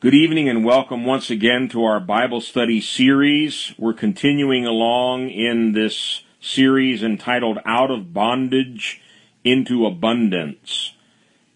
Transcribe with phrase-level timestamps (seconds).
[0.00, 3.74] Good evening and welcome once again to our Bible study series.
[3.76, 9.02] We're continuing along in this series entitled Out of Bondage
[9.42, 10.94] into Abundance.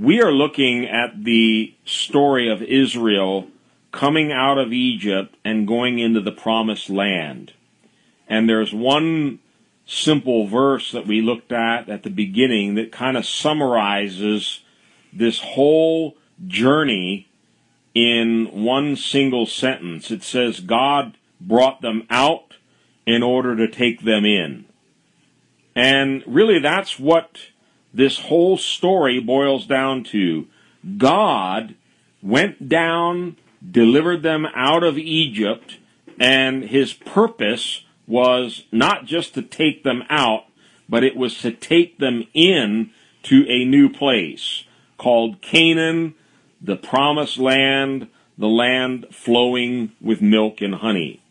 [0.03, 3.47] we are looking at the story of Israel
[3.93, 7.53] coming out of Egypt and going into the promised land.
[8.27, 9.39] And there's one
[9.85, 14.59] simple verse that we looked at at the beginning that kind of summarizes
[15.13, 17.29] this whole journey
[17.95, 20.11] in one single sentence.
[20.11, 22.55] It says, God brought them out
[23.05, 24.65] in order to take them in.
[25.73, 27.37] And really that's what
[27.93, 30.47] this whole story boils down to.
[30.97, 31.75] God
[32.21, 33.37] went down,
[33.69, 35.77] delivered them out of Egypt,
[36.19, 40.45] and his purpose was not just to take them out,
[40.89, 42.91] but it was to take them in
[43.23, 44.65] to a new place
[44.97, 46.15] called Canaan,
[46.61, 48.07] the promised land,
[48.37, 51.21] the land flowing with milk and honey.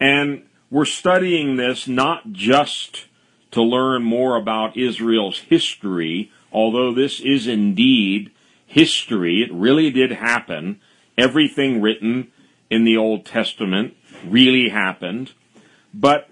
[0.00, 3.06] And we're studying this not just
[3.52, 8.30] to learn more about Israel's history, although this is indeed
[8.66, 9.42] history.
[9.42, 10.80] It really did happen.
[11.18, 12.30] Everything written
[12.70, 15.32] in the Old Testament really happened.
[15.92, 16.30] But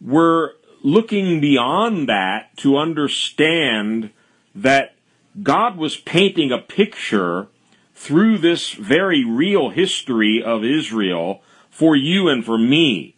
[0.00, 0.52] we're
[0.82, 4.10] looking beyond that to understand
[4.54, 4.94] that
[5.42, 7.48] God was painting a picture
[7.94, 13.15] through this very real history of Israel for you and for me.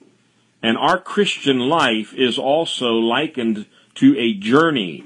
[0.62, 5.04] And our Christian life is also likened to a journey.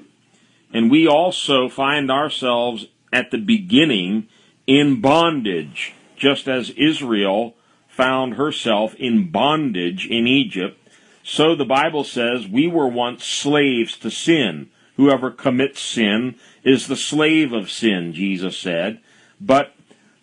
[0.72, 4.28] And we also find ourselves at the beginning
[4.66, 7.54] in bondage, just as Israel
[7.88, 10.78] found herself in bondage in Egypt.
[11.22, 14.70] So the Bible says we were once slaves to sin.
[14.96, 19.00] Whoever commits sin is the slave of sin, Jesus said.
[19.40, 19.74] But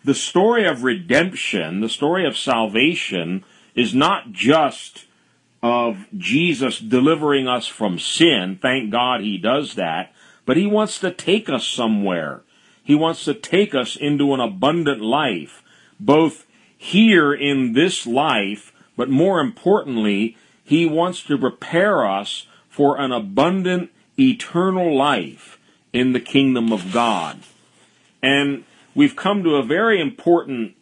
[0.04, 5.06] the story of redemption, the story of salvation, is not just
[5.62, 8.58] of Jesus delivering us from sin.
[8.60, 10.12] Thank God he does that.
[10.46, 12.42] But he wants to take us somewhere.
[12.82, 15.62] He wants to take us into an abundant life,
[16.00, 23.12] both here in this life, but more importantly, he wants to prepare us for an
[23.12, 25.58] abundant eternal life
[25.92, 27.40] in the kingdom of God.
[28.22, 30.74] And we've come to a very important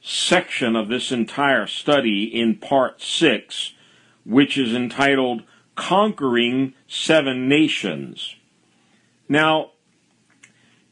[0.00, 3.74] section of this entire study in part six,
[4.24, 5.42] which is entitled
[5.74, 8.36] Conquering Seven Nations.
[9.28, 9.70] Now,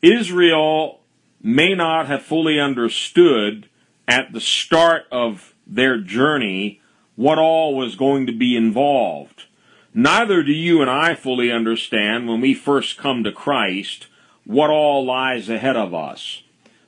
[0.02, 1.00] Israel
[1.42, 3.68] may not have fully understood
[4.08, 6.80] at the start of their journey
[7.16, 9.44] what all was going to be involved.
[9.92, 14.06] Neither do you and I fully understand when we first come to Christ
[14.44, 16.42] what all lies ahead of us.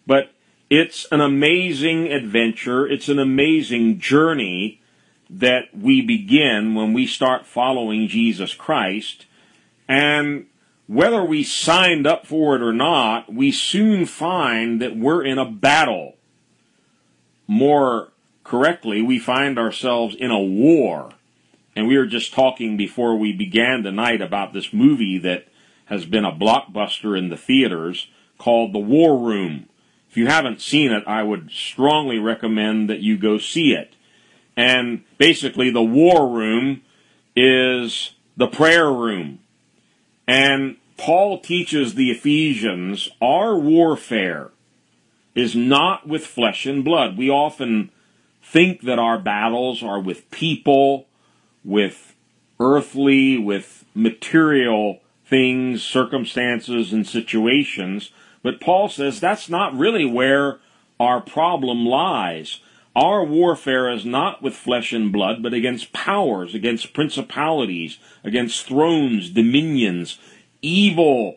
[0.06, 0.32] But
[0.70, 2.86] it's an amazing adventure.
[2.86, 4.80] It's an amazing journey
[5.32, 9.26] that we begin when we start following Jesus Christ.
[9.88, 10.46] And
[10.86, 15.50] whether we signed up for it or not, we soon find that we're in a
[15.50, 16.16] battle.
[17.46, 18.12] More
[18.44, 21.12] correctly, we find ourselves in a war.
[21.74, 25.48] And we were just talking before we began tonight about this movie that
[25.86, 29.68] has been a blockbuster in the theaters called The War Room.
[30.10, 33.94] If you haven't seen it, I would strongly recommend that you go see it.
[34.56, 36.82] And basically, the war room
[37.34, 39.40] is the prayer room.
[40.26, 44.50] And Paul teaches the Ephesians our warfare
[45.34, 47.16] is not with flesh and blood.
[47.16, 47.90] We often
[48.42, 51.06] think that our battles are with people,
[51.64, 52.14] with
[52.60, 58.10] earthly, with material things, circumstances, and situations.
[58.42, 60.58] But Paul says that's not really where
[61.00, 62.60] our problem lies.
[62.94, 69.30] Our warfare is not with flesh and blood, but against powers, against principalities, against thrones,
[69.30, 70.18] dominions,
[70.60, 71.36] evil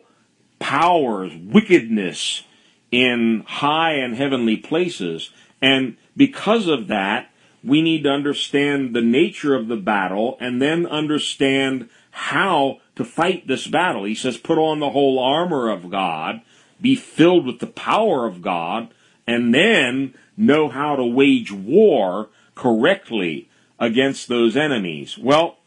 [0.58, 2.44] powers, wickedness
[2.90, 5.30] in high and heavenly places.
[5.62, 7.30] And because of that,
[7.64, 13.46] we need to understand the nature of the battle and then understand how to fight
[13.46, 14.04] this battle.
[14.04, 16.42] He says, put on the whole armor of God,
[16.80, 18.88] be filled with the power of God,
[19.26, 23.48] and then know how to wage war correctly
[23.78, 25.18] against those enemies.
[25.18, 25.58] Well,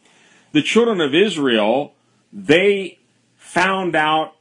[0.52, 1.94] the children of Israel,
[2.32, 2.98] they
[3.36, 4.34] found out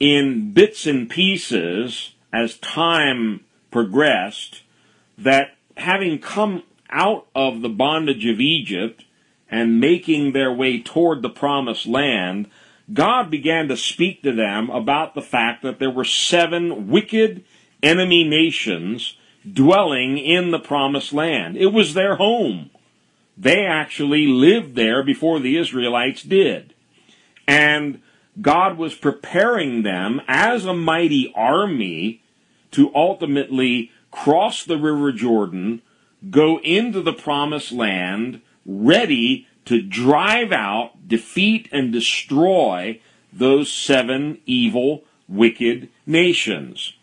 [0.00, 4.62] in bits and pieces as time progressed
[5.16, 9.04] that having come out of the bondage of Egypt
[9.50, 12.48] and making their way toward the promised land,
[12.92, 17.44] God began to speak to them about the fact that there were seven wicked
[17.82, 19.16] enemy nations
[19.52, 21.56] dwelling in the promised land.
[21.56, 22.70] It was their home.
[23.36, 26.74] They actually lived there before the Israelites did.
[27.46, 28.00] And
[28.40, 32.22] God was preparing them as a mighty army
[32.72, 35.82] to ultimately cross the River Jordan,
[36.30, 43.00] go into the promised land, ready to drive out, defeat, and destroy
[43.32, 46.94] those seven evil, wicked nations.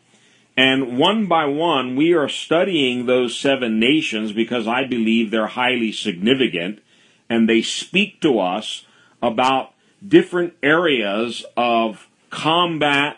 [0.58, 5.92] And one by one, we are studying those seven nations because I believe they're highly
[5.92, 6.80] significant
[7.30, 8.86] and they speak to us
[9.22, 9.74] about
[10.06, 13.18] different areas of combat,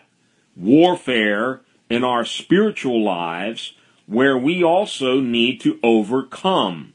[0.56, 3.74] warfare in our spiritual lives
[4.06, 6.94] where we also need to overcome.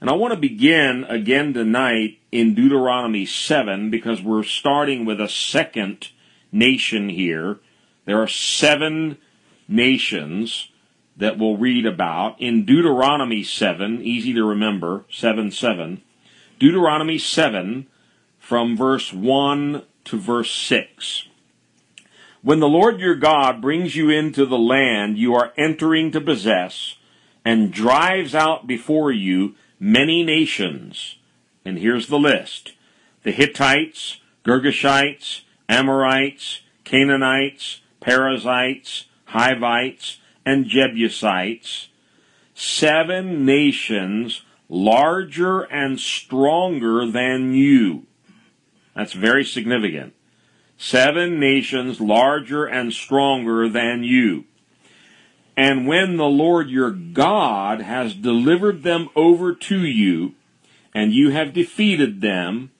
[0.00, 5.28] And I want to begin again tonight in Deuteronomy 7 because we're starting with a
[5.28, 6.08] second
[6.52, 7.58] nation here.
[8.04, 9.16] There are seven
[9.68, 10.68] nations
[11.16, 16.02] that we'll read about in Deuteronomy 7, easy to remember, 7 7.
[16.58, 17.86] Deuteronomy 7
[18.38, 21.28] from verse 1 to verse 6.
[22.42, 26.96] When the Lord your God brings you into the land you are entering to possess
[27.44, 31.16] and drives out before you many nations,
[31.64, 32.72] and here's the list
[33.22, 41.88] the Hittites, Girgashites, Amorites, Canaanites, Perizzites, Hivites, and Jebusites,
[42.54, 48.06] seven nations larger and stronger than you.
[48.94, 50.14] That's very significant.
[50.78, 54.44] Seven nations larger and stronger than you.
[55.56, 60.34] And when the Lord your God has delivered them over to you,
[60.94, 62.70] and you have defeated them,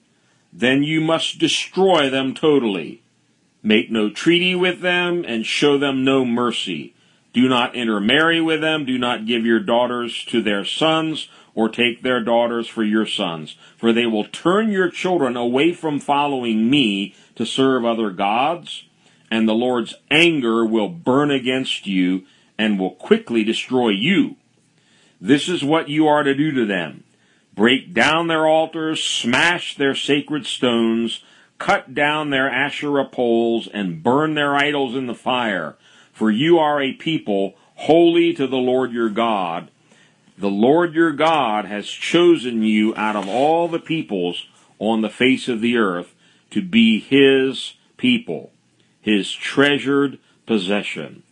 [0.52, 3.03] then you must destroy them totally.
[3.66, 6.94] Make no treaty with them and show them no mercy.
[7.32, 8.84] Do not intermarry with them.
[8.84, 13.56] Do not give your daughters to their sons or take their daughters for your sons.
[13.78, 18.84] For they will turn your children away from following me to serve other gods.
[19.30, 22.26] And the Lord's anger will burn against you
[22.58, 24.36] and will quickly destroy you.
[25.22, 27.04] This is what you are to do to them.
[27.54, 31.24] Break down their altars, smash their sacred stones,
[31.58, 35.76] cut down their Asherah poles and burn their idols in the fire.
[36.12, 39.70] For you are a people holy to the Lord your God.
[40.36, 44.46] The Lord your God has chosen you out of all the peoples
[44.78, 46.14] on the face of the earth
[46.50, 48.52] to be his people,
[49.00, 51.22] his treasured possession.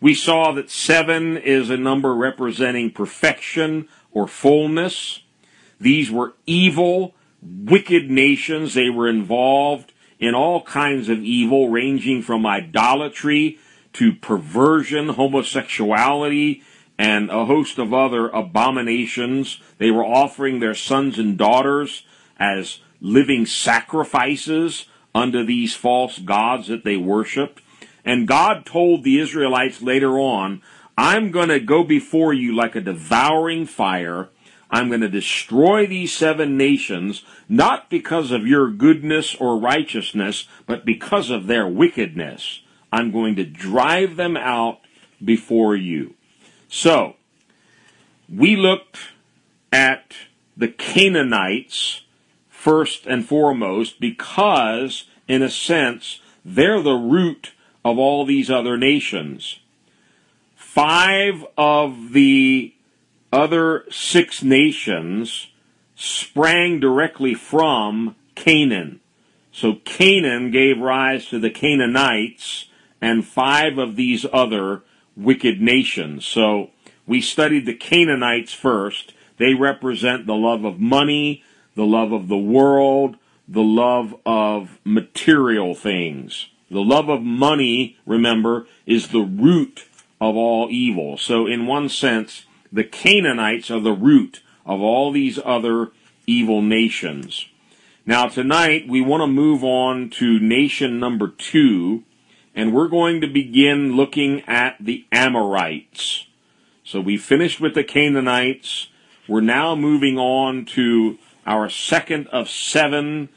[0.00, 5.20] We saw that seven is a number representing perfection or fullness.
[5.80, 8.74] These were evil, wicked nations.
[8.74, 13.58] They were involved in all kinds of evil, ranging from idolatry
[13.94, 16.62] to perversion, homosexuality,
[16.98, 19.60] and a host of other abominations.
[19.78, 22.04] They were offering their sons and daughters
[22.38, 27.62] as living sacrifices unto these false gods that they worshiped.
[28.04, 30.62] And God told the Israelites later on,
[30.96, 34.30] I'm going to go before you like a devouring fire
[34.70, 40.84] I'm going to destroy these seven nations, not because of your goodness or righteousness, but
[40.84, 42.62] because of their wickedness.
[42.92, 44.80] I'm going to drive them out
[45.24, 46.14] before you.
[46.68, 47.16] So,
[48.28, 48.98] we looked
[49.72, 50.14] at
[50.56, 52.02] the Canaanites
[52.48, 57.52] first and foremost because, in a sense, they're the root
[57.84, 59.60] of all these other nations.
[60.56, 62.74] Five of the
[63.32, 65.48] other six nations
[65.94, 69.00] sprang directly from Canaan.
[69.52, 72.66] So Canaan gave rise to the Canaanites
[73.00, 74.82] and five of these other
[75.16, 76.24] wicked nations.
[76.24, 76.70] So
[77.06, 79.12] we studied the Canaanites first.
[79.38, 81.42] They represent the love of money,
[81.74, 83.16] the love of the world,
[83.48, 86.48] the love of material things.
[86.70, 89.86] The love of money, remember, is the root
[90.20, 91.16] of all evil.
[91.16, 95.90] So in one sense, the Canaanites are the root of all these other
[96.26, 97.46] evil nations.
[98.04, 102.04] Now tonight we want to move on to nation number two,
[102.54, 106.26] and we're going to begin looking at the Amorites.
[106.84, 108.88] So we finished with the Canaanites.
[109.26, 113.28] We're now moving on to our second of seven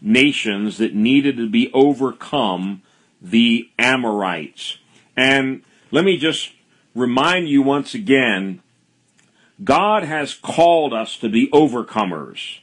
[0.00, 2.82] nations that needed to be overcome,
[3.20, 4.78] the Amorites.
[5.16, 6.52] And let me just
[6.94, 8.60] remind you once again
[9.62, 12.60] God has called us to be overcomers.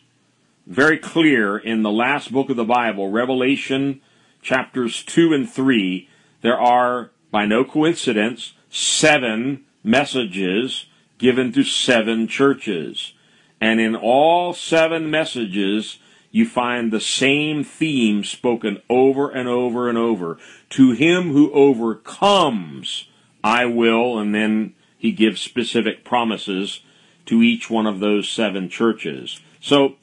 [0.66, 4.02] Very clear in the last book of the Bible, Revelation
[4.42, 6.08] chapters 2 and 3,
[6.42, 10.86] there are, by no coincidence, seven messages
[11.18, 13.14] given to seven churches.
[13.60, 16.00] And in all seven messages,
[16.32, 20.38] you find the same theme spoken over and over and over.
[20.72, 23.10] To him who overcomes,
[23.44, 26.82] I will, and then he gives specific promises
[27.26, 29.40] to each one of those seven churches.
[29.60, 29.96] So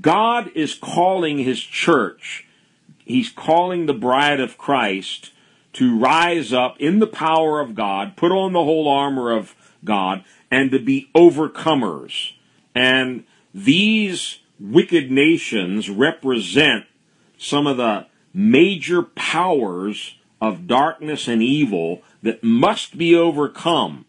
[0.00, 2.46] God is calling his church,
[3.04, 5.32] he's calling the bride of Christ
[5.74, 9.54] to rise up in the power of God, put on the whole armor of
[9.84, 12.32] God, and to be overcomers.
[12.74, 16.86] And these wicked nations represent
[17.38, 24.04] some of the major powers of darkness and evil that must be overcome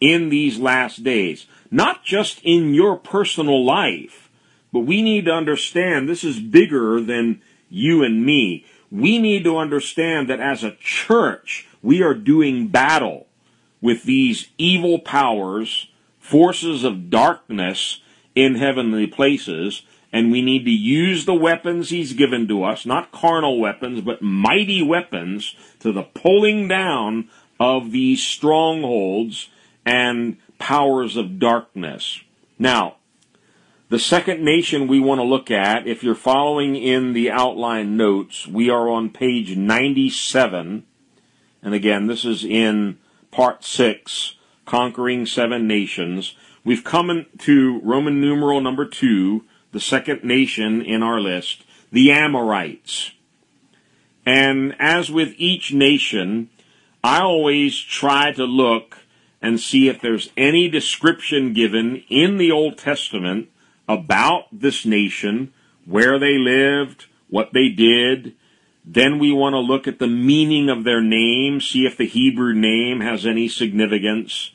[0.00, 1.46] in these last days.
[1.70, 4.28] Not just in your personal life,
[4.72, 8.64] but we need to understand this is bigger than you and me.
[8.90, 13.26] We need to understand that as a church, we are doing battle
[13.80, 18.00] with these evil powers, forces of darkness
[18.34, 23.12] in heavenly places, and we need to use the weapons he's given to us, not
[23.12, 27.28] carnal weapons, but mighty weapons to the pulling down
[27.60, 29.48] of these strongholds
[29.84, 32.20] and powers of darkness.
[32.56, 32.96] Now,
[33.88, 38.46] the second nation we want to look at, if you're following in the outline notes,
[38.46, 40.84] we are on page 97.
[41.62, 42.98] And again, this is in
[43.32, 46.36] part 6, Conquering Seven Nations.
[46.64, 53.12] We've come to Roman numeral number 2, the second nation in our list, the Amorites.
[54.24, 56.50] And as with each nation,
[57.02, 58.98] I always try to look
[59.42, 63.48] and see if there's any description given in the Old Testament
[63.88, 65.52] about this nation,
[65.84, 68.34] where they lived, what they did.
[68.84, 72.54] Then we want to look at the meaning of their name, see if the Hebrew
[72.54, 74.52] name has any significance.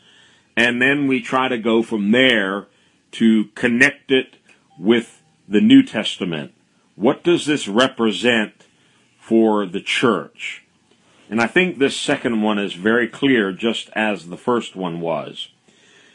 [0.56, 2.68] And then we try to go from there
[3.14, 4.38] to connect it
[4.80, 6.54] with the New Testament.
[6.96, 8.66] What does this represent
[9.20, 10.65] for the church?
[11.30, 15.50] And I think this second one is very clear, just as the first one was.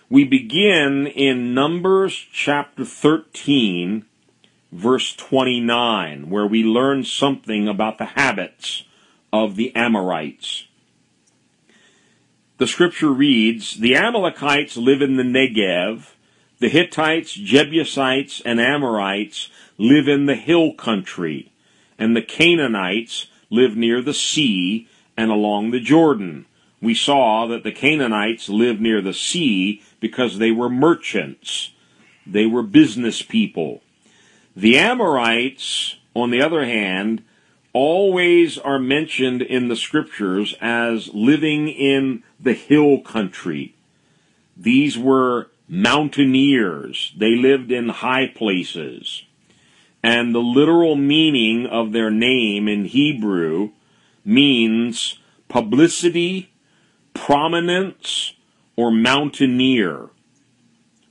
[0.09, 4.05] We begin in Numbers chapter 13,
[4.71, 8.85] verse 29, where we learn something about the habits
[9.33, 10.67] of the Amorites.
[12.59, 16.11] The scripture reads, The Amalekites live in the Negev,
[16.61, 19.49] the Hittites, Jebusites, and Amorites
[19.79, 21.53] live in the hill country,
[21.99, 24.89] and the Canaanites live near the sea
[25.21, 26.47] and along the Jordan.
[26.81, 31.73] We saw that the Canaanites lived near the sea because they were merchants.
[32.27, 33.83] They were business people.
[34.57, 37.23] The Amorites, on the other hand,
[37.75, 43.75] always are mentioned in the scriptures as living in the hill country.
[44.57, 47.13] These were mountaineers.
[47.15, 49.25] They lived in high places.
[50.03, 53.73] And the literal meaning of their name in Hebrew
[54.25, 56.53] means publicity,
[57.15, 58.35] prominence,
[58.77, 60.11] or mountaineer.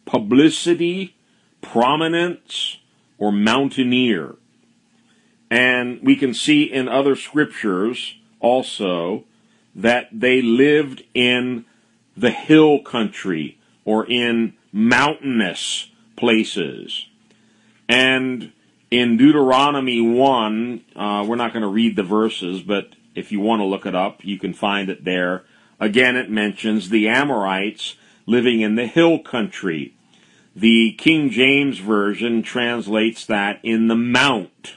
[0.05, 1.15] Publicity,
[1.61, 2.77] prominence,
[3.17, 4.35] or mountaineer.
[5.51, 9.25] And we can see in other scriptures also
[9.75, 11.65] that they lived in
[12.15, 17.07] the hill country or in mountainous places.
[17.87, 18.51] And
[18.91, 23.59] in Deuteronomy 1, uh, we're not going to read the verses, but if you want
[23.59, 25.43] to look it up, you can find it there.
[25.79, 27.95] Again, it mentions the Amorites
[28.25, 29.93] living in the hill country.
[30.55, 34.75] The King James Version translates that in the mount.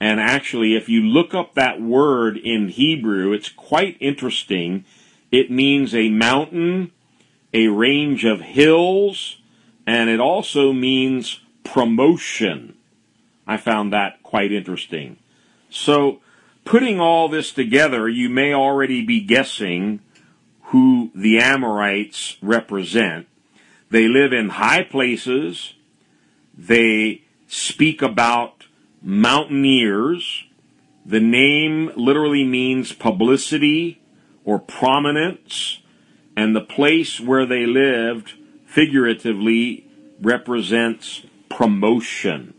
[0.00, 4.84] And actually, if you look up that word in Hebrew, it's quite interesting.
[5.30, 6.92] It means a mountain,
[7.52, 9.38] a range of hills,
[9.86, 12.74] and it also means promotion.
[13.46, 15.18] I found that quite interesting.
[15.70, 16.20] So,
[16.64, 20.00] putting all this together, you may already be guessing
[20.64, 23.26] who the Amorites represent.
[23.90, 25.74] They live in high places.
[26.56, 28.64] They speak about
[29.02, 30.44] mountaineers.
[31.06, 34.00] The name literally means publicity
[34.44, 35.80] or prominence,
[36.36, 38.34] and the place where they lived
[38.66, 39.86] figuratively
[40.20, 42.53] represents promotion.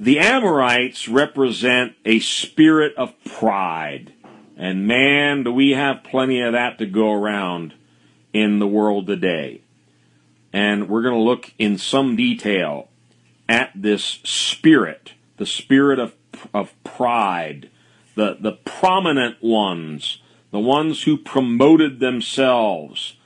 [0.00, 4.14] The Amorites represent a spirit of pride.
[4.56, 7.74] And man, do we have plenty of that to go around
[8.32, 9.60] in the world today.
[10.54, 12.88] And we're going to look in some detail
[13.46, 16.14] at this spirit, the spirit of,
[16.54, 17.68] of pride,
[18.14, 23.16] the, the prominent ones, the ones who promoted themselves,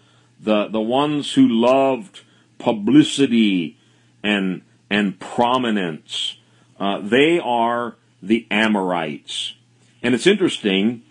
[0.40, 2.22] the, the ones who loved
[2.58, 3.78] publicity
[4.24, 6.38] and, and prominence.
[6.78, 9.54] Uh, they are the Amorites.
[10.02, 11.02] And it's interesting,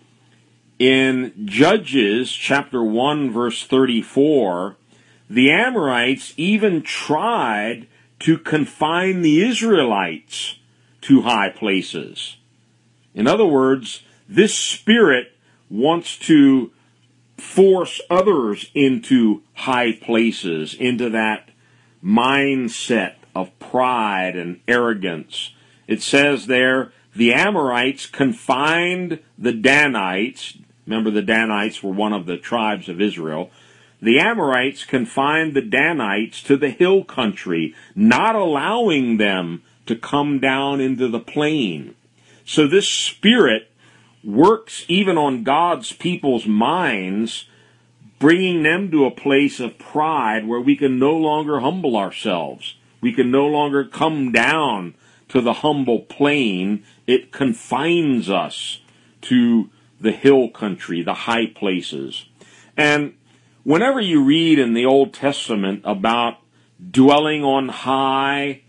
[0.80, 4.76] in Judges chapter 1 verse 34,
[5.30, 7.88] the Amorites even tried
[8.20, 10.58] to confine the Israelites
[11.02, 12.38] to high places.
[13.14, 15.34] In other words, this spirit
[15.70, 16.72] wants to
[17.38, 21.50] force others into high places, into that
[22.04, 25.54] mindset of pride and arrogance.
[25.88, 30.58] It says there, the Amorites confined the Danites.
[30.86, 33.52] Remember, the Danites were one of the tribes of Israel.
[34.02, 40.82] The Amorites confined the Danites to the hill country, not allowing them to come down
[40.82, 41.96] into the plain.
[42.46, 43.70] So this spirit
[44.24, 47.46] works even on God's people's minds
[48.24, 52.76] bringing them to a place of pride where we can no longer humble ourselves.
[53.04, 54.96] We can no longer come down
[55.28, 56.86] to the humble plane.
[57.06, 58.80] It confines us
[59.24, 59.70] to
[60.00, 62.28] the hill country, the high places.
[62.78, 63.16] And
[63.64, 66.38] whenever you read in the Old Testament about
[66.92, 68.62] dwelling on high,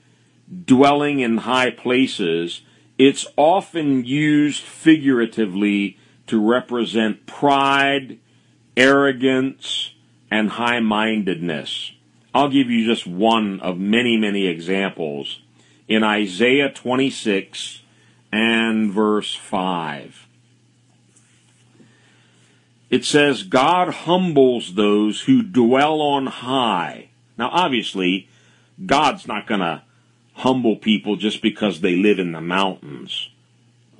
[0.65, 2.63] dwelling in high places,
[2.99, 8.19] it's often used figuratively to represent pride,
[8.77, 9.93] arrogance,
[10.29, 11.94] and high mindedness.
[12.35, 15.41] I'll give you just one of many, many examples
[15.87, 17.83] in Isaiah 26
[18.33, 20.27] and verse 5.
[22.91, 27.11] It says, God humbles those who dwell on high.
[27.39, 28.29] Now, obviously,
[28.85, 29.83] God's not going to
[30.35, 33.31] humble people just because they live in the mountains.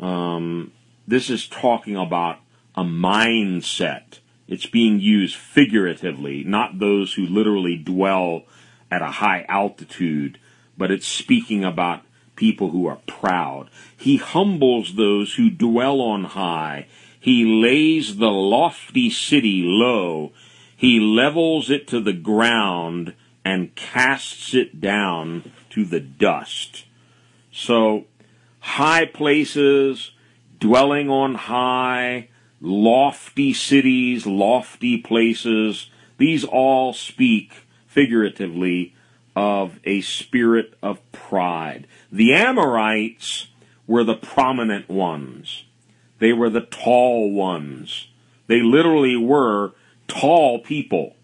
[0.01, 0.73] Um,
[1.07, 2.39] this is talking about
[2.75, 8.45] a mindset it's being used figuratively, not those who literally dwell
[8.91, 10.39] at a high altitude,
[10.77, 12.03] but it's speaking about
[12.37, 13.71] people who are proud.
[13.97, 16.87] He humbles those who dwell on high.
[17.19, 20.33] He lays the lofty city low.
[20.77, 26.85] He levels it to the ground and casts it down to the dust.
[27.53, 28.07] So,
[28.61, 30.11] high places,
[30.59, 32.29] dwelling on high,
[32.65, 37.53] lofty cities, lofty places, these all speak
[37.87, 38.95] figuratively
[39.37, 41.87] of a spirit of pride.
[42.11, 43.49] The Amorites
[43.87, 45.65] were the prominent ones.
[46.21, 48.09] They were the tall ones.
[48.47, 49.73] They literally were
[50.09, 51.17] tall people.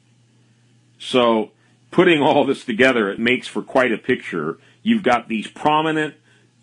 [0.99, 1.53] So,
[1.91, 4.59] putting all this together, it makes for quite a picture.
[4.83, 6.17] You've got these prominent,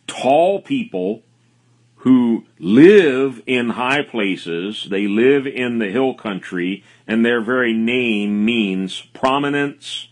[0.05, 1.23] tall people
[2.07, 8.45] who live in high places, they live in the hill country, and their very name
[8.45, 10.07] means prominence,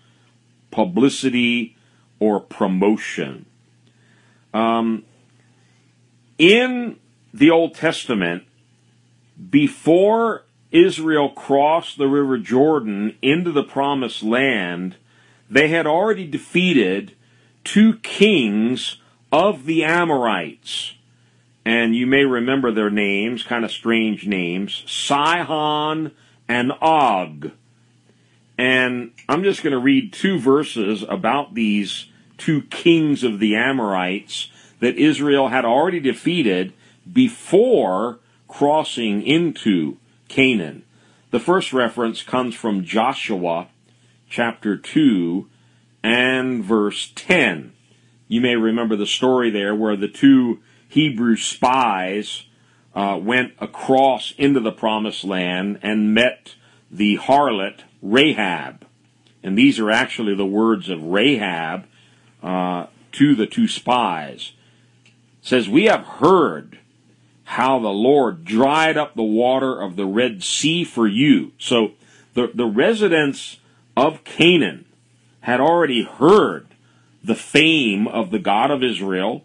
[0.71, 1.77] publicity,
[2.19, 3.45] or promotion.
[4.53, 5.05] Um,
[6.37, 6.97] in
[7.33, 8.43] the Old Testament,
[9.49, 14.97] before Israel crossed the River Jordan into the Promised Land,
[15.49, 17.13] they had already defeated
[17.63, 18.97] two kings
[19.31, 20.95] of the Amorites
[21.65, 26.11] and you may remember their names, kind of strange names, Sihon
[26.47, 27.51] and Og.
[28.57, 32.05] And I'm just going to read two verses about these
[32.37, 34.49] two kings of the Amorites
[34.79, 36.73] that Israel had already defeated
[37.11, 39.97] before crossing into
[40.27, 40.83] Canaan.
[41.31, 43.67] The first reference comes from Joshua
[44.29, 45.47] chapter 2
[46.03, 47.73] and verse 10.
[48.27, 50.59] You may remember the story there where the two
[50.95, 52.45] Hebrew spies
[52.95, 56.55] uh, went across into the promised land and met
[56.89, 58.87] the harlot Rahab.
[59.43, 61.85] And these are actually the words of Rahab
[62.41, 64.53] uh, to the two spies.
[65.41, 66.79] It says, We have heard
[67.43, 71.51] how the Lord dried up the water of the Red Sea for you.
[71.59, 71.91] So
[72.35, 73.57] the, the residents
[73.97, 74.85] of Canaan
[75.41, 76.67] had already heard
[77.21, 79.43] the fame of the God of Israel.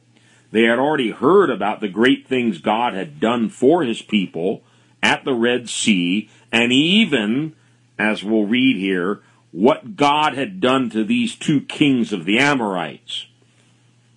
[0.51, 4.63] They had already heard about the great things God had done for his people
[5.03, 7.55] at the Red Sea, and even,
[7.99, 9.21] as we'll read here,
[9.53, 13.27] what God had done to these two kings of the Amorites.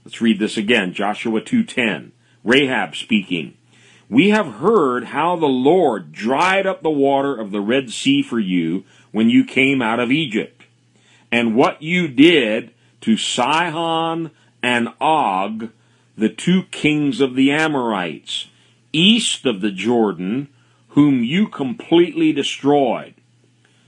[0.06, 2.12] Let's read this again, Joshua 2:10.
[2.44, 3.54] Rahab speaking.
[4.10, 8.40] We have heard how the Lord dried up the water of the Red Sea for
[8.40, 10.66] you when you came out of Egypt,
[11.32, 15.70] and what you did to Sihon and Og,
[16.18, 18.48] the two kings of the Amorites,
[18.92, 20.50] east of the Jordan,
[20.90, 23.16] whom you completely destroyed.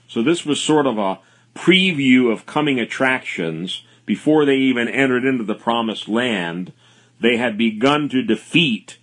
[0.07, 1.19] So this was sort of a
[1.55, 6.73] preview of coming attractions before they even entered into the promised land.
[7.19, 8.97] They had begun to defeat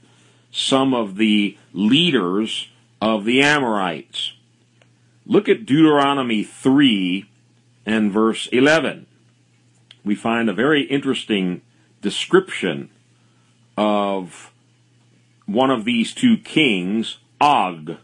[0.50, 2.68] some of the leaders
[3.00, 4.34] of the Amorites.
[5.24, 7.28] Look at Deuteronomy 3
[7.86, 9.06] and verse 11.
[10.04, 11.62] We find a very interesting
[12.00, 12.90] description
[13.76, 14.52] of
[15.46, 17.96] one of these two kings, Og.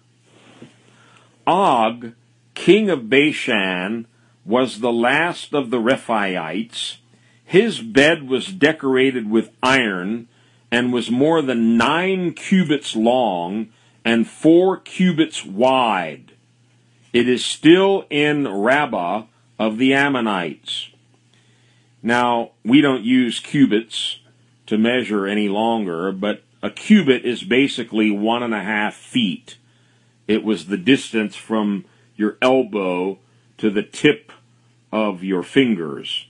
[1.46, 2.12] Og,
[2.54, 4.06] king of Bashan,
[4.44, 6.96] was the last of the Rephaites.
[7.44, 10.28] His bed was decorated with iron
[10.70, 13.68] and was more than nine cubits long
[14.04, 16.32] and four cubits wide.
[17.12, 19.24] It is still in Rabbah
[19.58, 20.90] of the Ammonites.
[22.02, 24.17] Now, we don't use cubits
[24.68, 29.56] to measure any longer, but a cubit is basically one and a half feet.
[30.26, 33.18] It was the distance from your elbow
[33.56, 34.30] to the tip
[34.92, 36.26] of your fingers.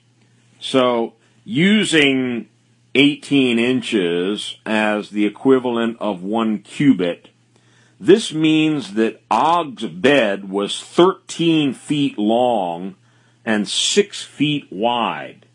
[0.60, 2.48] So, using
[2.94, 7.30] 18 inches as the equivalent of one cubit.
[7.98, 12.94] This means that Og's bed was 13 feet long
[13.44, 15.46] and 6 feet wide.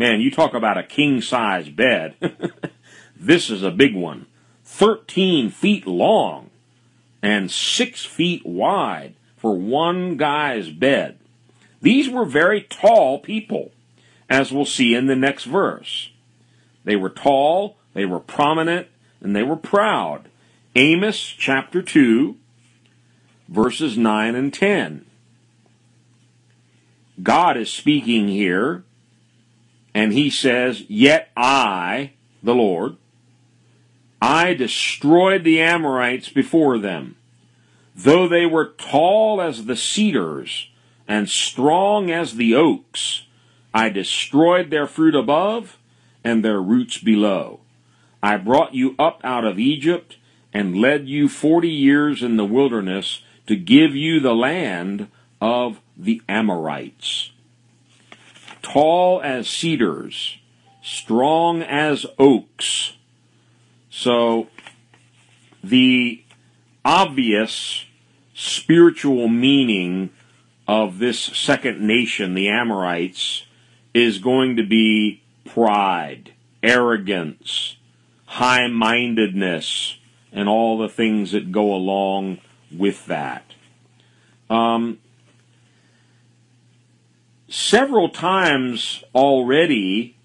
[0.00, 2.14] Man, you talk about a king size bed.
[3.20, 4.24] this is a big one.
[4.64, 6.48] 13 feet long
[7.20, 11.18] and 6 feet wide for one guy's bed.
[11.82, 13.72] These were very tall people,
[14.26, 16.10] as we'll see in the next verse.
[16.84, 18.88] They were tall, they were prominent,
[19.20, 20.30] and they were proud.
[20.74, 22.38] Amos chapter 2,
[23.50, 25.04] verses 9 and 10.
[27.22, 28.84] God is speaking here,
[29.94, 32.96] and he says, Yet I, the Lord,
[34.22, 37.16] I destroyed the Amorites before them.
[37.94, 40.68] Though they were tall as the cedars
[41.08, 43.24] and strong as the oaks,
[43.74, 45.78] I destroyed their fruit above
[46.22, 47.60] and their roots below.
[48.22, 50.16] I brought you up out of Egypt
[50.52, 55.08] and led you forty years in the wilderness to give you the land
[55.40, 57.32] of the Amorites.
[58.62, 60.38] Tall as cedars,
[60.82, 62.94] strong as oaks.
[63.90, 64.48] So,
[65.62, 66.22] the
[66.84, 67.84] obvious
[68.34, 70.10] spiritual meaning
[70.66, 73.44] of this second nation, the Amorites,
[73.92, 77.76] is going to be pride, arrogance,
[78.26, 79.98] high mindedness,
[80.32, 82.38] and all the things that go along
[82.70, 83.44] with that.
[84.48, 84.98] Um,
[87.50, 90.16] several times already,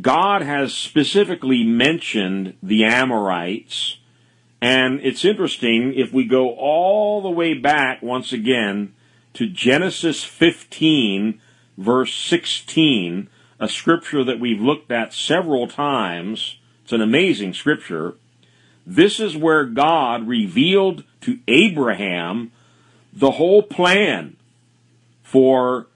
[0.00, 3.98] God has specifically mentioned the Amorites.
[4.60, 8.94] And it's interesting if we go all the way back once again
[9.34, 11.40] to Genesis 15,
[11.78, 13.28] verse 16,
[13.60, 16.58] a scripture that we've looked at several times.
[16.82, 18.14] It's an amazing scripture.
[18.84, 22.50] This is where God revealed to Abraham
[23.12, 24.35] the whole plan
[25.26, 25.88] for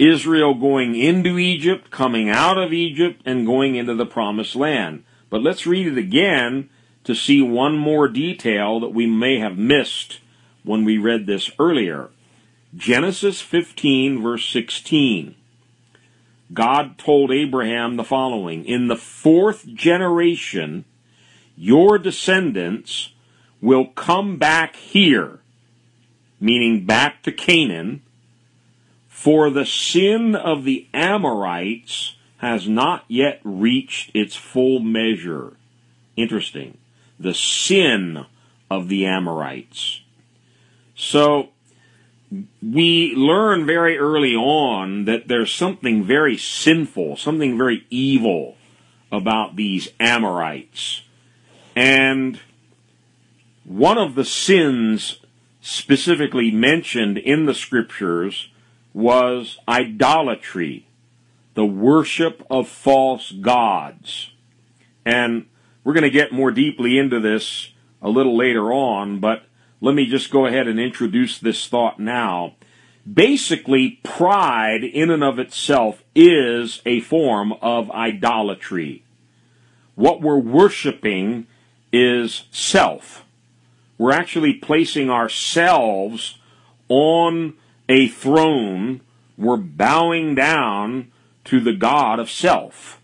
[0.00, 5.04] Israel going into Egypt, coming out of Egypt, and going into the promised land.
[5.30, 6.68] But let's read it again
[7.04, 10.18] to see one more detail that we may have missed
[10.64, 12.10] when we read this earlier.
[12.74, 15.36] Genesis 15, verse 16.
[16.52, 20.86] God told Abraham the following In the fourth generation,
[21.56, 23.12] your descendants
[23.60, 25.38] will come back here,
[26.40, 28.02] meaning back to Canaan,
[29.22, 35.52] for the sin of the Amorites has not yet reached its full measure.
[36.16, 36.76] Interesting.
[37.20, 38.26] The sin
[38.68, 40.00] of the Amorites.
[40.96, 41.50] So,
[42.60, 48.56] we learn very early on that there's something very sinful, something very evil
[49.12, 51.02] about these Amorites.
[51.76, 52.40] And
[53.62, 55.20] one of the sins
[55.60, 58.48] specifically mentioned in the scriptures
[58.94, 60.86] was idolatry,
[61.54, 64.32] the worship of false gods.
[65.04, 65.46] And
[65.84, 69.44] we're going to get more deeply into this a little later on, but
[69.80, 72.54] let me just go ahead and introduce this thought now.
[73.10, 79.02] Basically, pride in and of itself is a form of idolatry.
[79.96, 81.46] What we're worshiping
[81.92, 83.24] is self.
[83.98, 86.38] We're actually placing ourselves
[86.88, 87.54] on
[87.92, 89.02] a throne.
[89.36, 91.12] We're bowing down
[91.44, 93.02] to the God of self.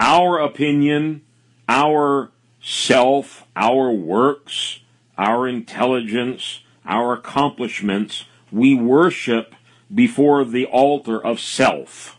[0.00, 1.20] Our opinion,
[1.68, 2.30] our
[2.62, 4.80] self, our works,
[5.18, 9.54] our intelligence, our accomplishments, we worship
[9.94, 12.16] before the altar of self.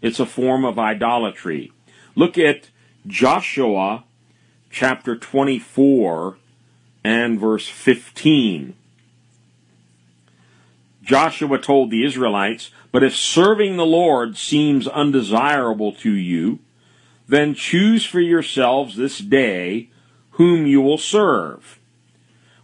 [0.00, 1.72] It's a form of idolatry.
[2.14, 2.70] Look at
[3.08, 4.04] Joshua
[4.70, 6.38] chapter 24
[7.02, 8.76] and verse 15.
[11.04, 16.60] Joshua told the Israelites, But if serving the Lord seems undesirable to you,
[17.28, 19.90] then choose for yourselves this day
[20.32, 21.78] whom you will serve,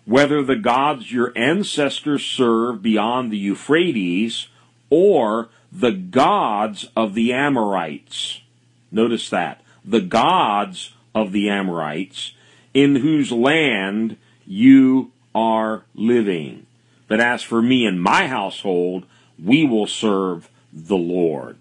[0.05, 4.48] whether the gods your ancestors served beyond the Euphrates
[4.88, 8.40] or the gods of the Amorites.
[8.90, 9.62] Notice that.
[9.85, 12.33] The gods of the Amorites
[12.74, 16.66] in whose land you are living.
[17.11, 19.05] But as for me and my household,
[19.37, 21.59] we will serve the Lord.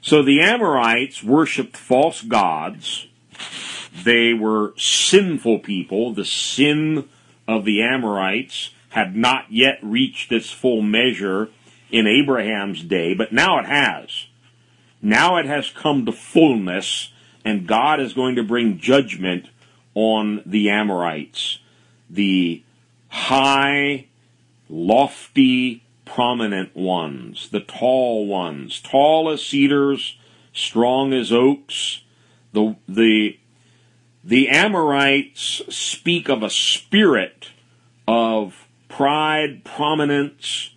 [0.00, 3.06] So the Amorites worshiped false gods.
[4.02, 6.12] They were sinful people.
[6.12, 7.08] The sin
[7.46, 11.50] of the Amorites had not yet reached its full measure
[11.92, 14.26] in Abraham's day, but now it has.
[15.00, 17.12] Now it has come to fullness,
[17.44, 19.48] and God is going to bring judgment
[19.94, 21.60] on the Amorites.
[22.10, 22.64] The
[23.10, 24.06] high,
[24.70, 30.18] lofty, prominent ones, the tall ones, tall as cedars,
[30.52, 32.02] strong as oaks.
[32.52, 33.38] The, the,
[34.24, 37.50] the Amorites speak of a spirit
[38.08, 40.74] of pride, prominence,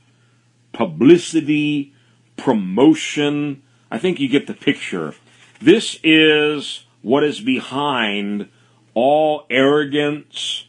[0.72, 1.94] publicity,
[2.38, 3.64] promotion.
[3.90, 5.14] I think you get the picture.
[5.62, 8.50] This is what is behind
[8.94, 10.68] all arrogance,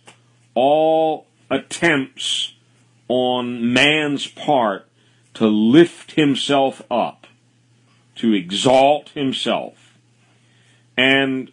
[0.55, 2.54] all attempts
[3.09, 4.87] on man's part
[5.35, 7.27] to lift himself up,
[8.17, 9.99] to exalt himself.
[10.97, 11.51] And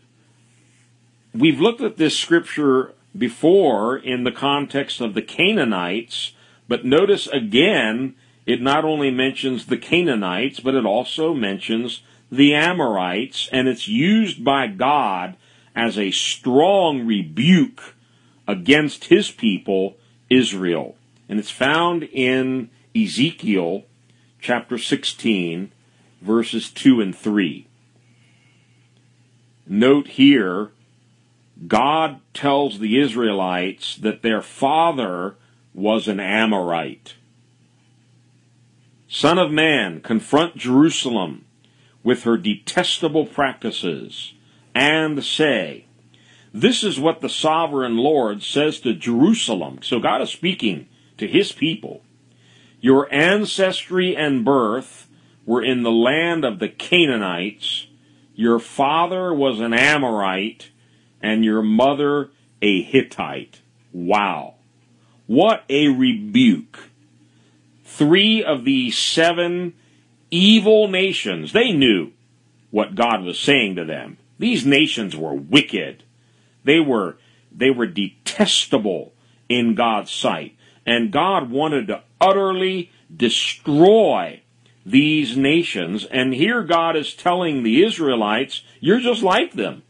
[1.34, 6.34] we've looked at this scripture before in the context of the Canaanites,
[6.68, 13.50] but notice again, it not only mentions the Canaanites, but it also mentions the Amorites,
[13.52, 15.36] and it's used by God
[15.76, 17.96] as a strong rebuke
[18.48, 19.98] against his people,
[20.30, 20.96] Israel
[21.32, 23.86] and it's found in Ezekiel
[24.42, 25.72] chapter 16,
[26.22, 27.68] verses 2 and 3.
[29.66, 30.72] Note here,
[31.66, 35.36] God tells the Israelites that their father
[35.74, 37.16] was an Amorite.
[39.08, 41.46] Son of man, confront Jerusalem
[42.04, 44.34] with her detestable practices
[44.76, 45.86] and say,
[46.54, 49.80] This is what the sovereign Lord says to Jerusalem.
[49.82, 50.90] So God is speaking
[51.22, 52.02] to his people.
[52.82, 55.08] Your ancestry and birth
[55.46, 57.86] were in the land of the Canaanites.
[58.34, 60.72] Your father was an Amorite,
[61.22, 63.62] and your mother a Hittite.
[63.94, 64.56] Wow.
[65.28, 66.90] What a rebuke.
[67.86, 69.74] Three of the seven
[70.32, 72.14] evil nations, they knew
[72.72, 74.18] what God was saying to them.
[74.40, 76.04] These nations were wicked.
[76.64, 77.18] They were,
[77.56, 79.14] they were detestable
[79.48, 84.42] in God's sight and God wanted to utterly destroy
[84.86, 86.06] these nations.
[86.06, 89.84] And here God is telling the Israelites, you're just like them.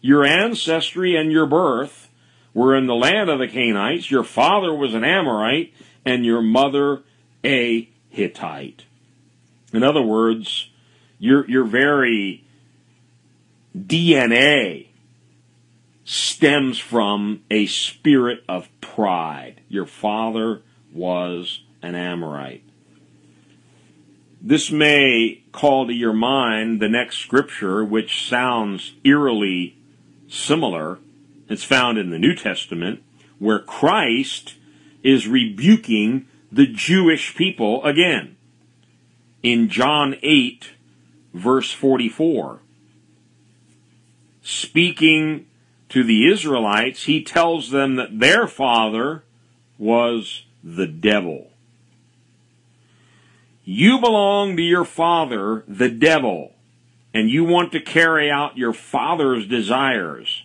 [0.00, 2.10] Your ancestry and your birth
[2.54, 4.10] were in the land of the Canaanites.
[4.10, 5.72] Your father was an Amorite
[6.04, 7.02] and your mother
[7.44, 8.84] a Hittite.
[9.72, 10.68] In other words,
[11.18, 12.44] your, your very
[13.76, 14.88] DNA
[16.04, 19.60] stems from a spirit of pride.
[19.68, 22.62] Your father was an Amorite.
[24.40, 29.76] This may call to your mind the next scripture, which sounds eerily
[30.28, 30.98] similar.
[31.48, 33.02] It's found in the New Testament,
[33.38, 34.54] where Christ
[35.02, 38.36] is rebuking the Jewish people again.
[39.42, 40.70] In John 8,
[41.32, 42.60] verse 44,
[44.42, 45.46] speaking
[45.92, 49.24] to the Israelites, he tells them that their father
[49.76, 51.50] was the devil.
[53.62, 56.54] You belong to your father, the devil,
[57.12, 60.44] and you want to carry out your father's desires.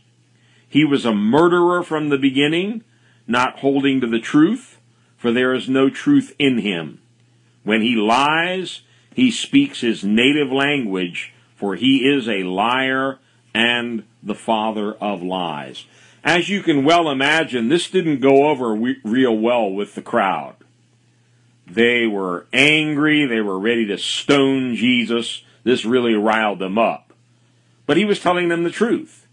[0.67, 2.83] He was a murderer from the beginning,
[3.25, 4.81] not holding to the truth,
[5.15, 6.99] for there is no truth in him.
[7.63, 8.81] When he lies,
[9.13, 13.19] he speaks his native language, for he is a liar
[13.53, 15.85] and the father of lies.
[16.23, 20.55] As you can well imagine, this didn't go over real well with the crowd.
[21.65, 25.43] They were angry, they were ready to stone Jesus.
[25.63, 27.13] This really riled them up.
[27.85, 29.27] But he was telling them the truth.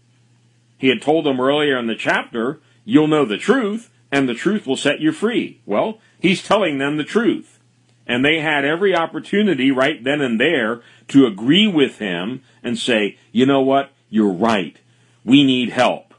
[0.77, 4.67] He had told them earlier in the chapter, you'll know the truth, and the truth
[4.67, 5.61] will set you free.
[5.65, 7.59] Well, he's telling them the truth.
[8.07, 13.17] And they had every opportunity right then and there to agree with him and say,
[13.31, 13.91] you know what?
[14.15, 14.77] You're right.
[15.25, 16.13] We need help.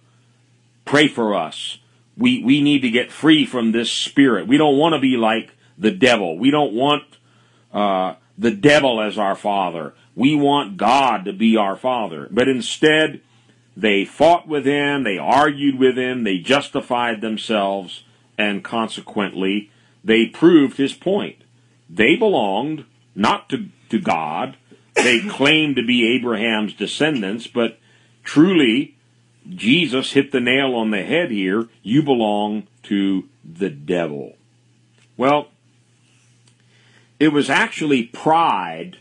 [0.85, 1.79] Pray for us.
[2.15, 4.47] We, we need to get free from this spirit.
[4.47, 6.39] We don't want to be like the devil.
[6.39, 7.05] We don't want,
[7.73, 9.95] uh, the devil as our father.
[10.15, 12.29] We want God to be our father.
[12.31, 13.23] But instead,
[13.75, 18.05] they fought with him, they argued with him, they justified themselves,
[18.37, 19.71] and consequently,
[20.05, 21.37] they proved his point.
[21.89, 24.59] They belonged not to, to God,
[24.95, 27.79] they claimed to be Abraham's descendants, but
[28.27, 28.97] truly,
[29.49, 31.69] Jesus hit the nail on the head here.
[31.83, 34.35] You belong to the devil.
[35.17, 35.49] Well,
[37.19, 38.99] it was actually pride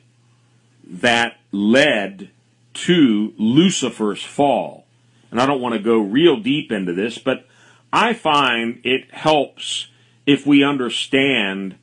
[0.87, 2.29] that led
[2.73, 4.85] to Lucifer's fall.
[5.31, 7.47] And I don't want to go real deep into this, but
[7.91, 9.87] I find it helps
[10.25, 11.75] if we understand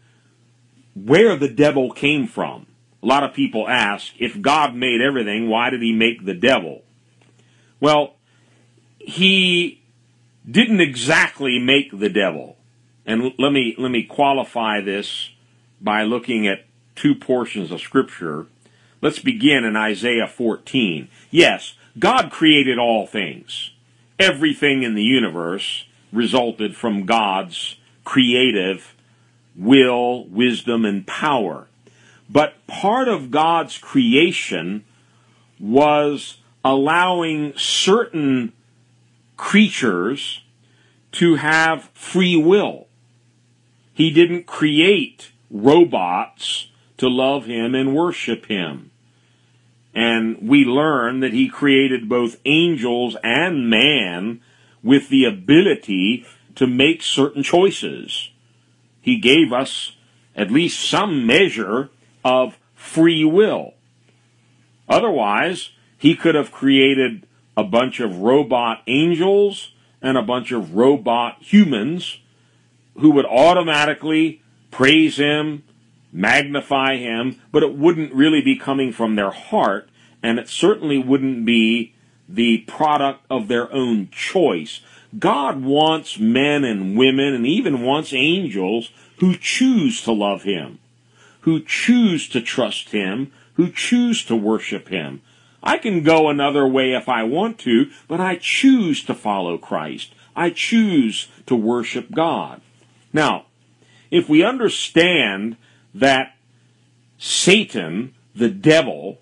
[0.94, 2.66] where the devil came from.
[3.02, 6.82] A lot of people ask, if God made everything, why did he make the devil?
[7.82, 8.14] Well,
[9.00, 9.82] he
[10.48, 12.56] didn't exactly make the devil.
[13.04, 15.30] And let me, let me qualify this
[15.80, 16.64] by looking at
[16.94, 18.46] two portions of scripture.
[19.00, 21.08] Let's begin in Isaiah 14.
[21.32, 23.72] Yes, God created all things.
[24.16, 28.94] Everything in the universe resulted from God's creative
[29.56, 31.66] will, wisdom, and power.
[32.30, 34.84] But part of God's creation
[35.58, 38.52] was allowing certain
[39.36, 40.42] creatures
[41.12, 42.86] to have free will.
[43.92, 48.90] He didn't create robots to love him and worship him.
[49.94, 54.40] And we learn that he created both angels and man
[54.82, 58.30] with the ability to make certain choices.
[59.00, 59.96] He gave us
[60.34, 61.90] at least some measure
[62.24, 63.74] of free will.
[64.88, 65.70] Otherwise,
[66.02, 72.18] he could have created a bunch of robot angels and a bunch of robot humans
[72.98, 75.62] who would automatically praise him,
[76.12, 79.88] magnify him, but it wouldn't really be coming from their heart,
[80.22, 81.94] and it certainly wouldn't be
[82.28, 84.80] the product of their own choice.
[85.16, 90.80] God wants men and women and even wants angels who choose to love him
[91.42, 95.20] who choose to trust Him, who choose to worship Him.
[95.62, 100.14] I can go another way if I want to, but I choose to follow Christ.
[100.34, 102.60] I choose to worship God.
[103.12, 103.46] Now,
[104.10, 105.56] if we understand
[105.94, 106.36] that
[107.18, 109.18] Satan, the devil,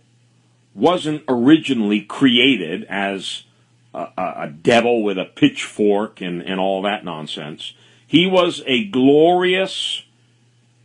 [0.74, 3.44] wasn't originally created as
[3.92, 7.74] a, a, devil with a pitchfork and, and all that nonsense.
[8.07, 10.05] He was a glorious,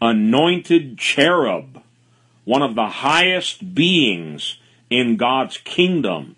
[0.01, 1.81] anointed cherub,
[2.43, 4.57] one of the highest beings
[4.89, 6.35] in God's kingdom.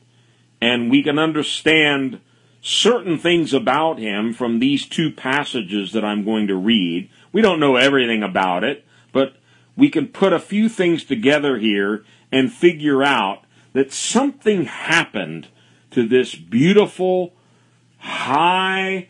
[0.61, 2.19] And we can understand
[2.61, 7.09] certain things about him from these two passages that I'm going to read.
[7.31, 9.35] We don't know everything about it, but
[9.75, 15.47] we can put a few things together here and figure out that something happened
[15.91, 17.33] to this beautiful,
[17.99, 19.09] high,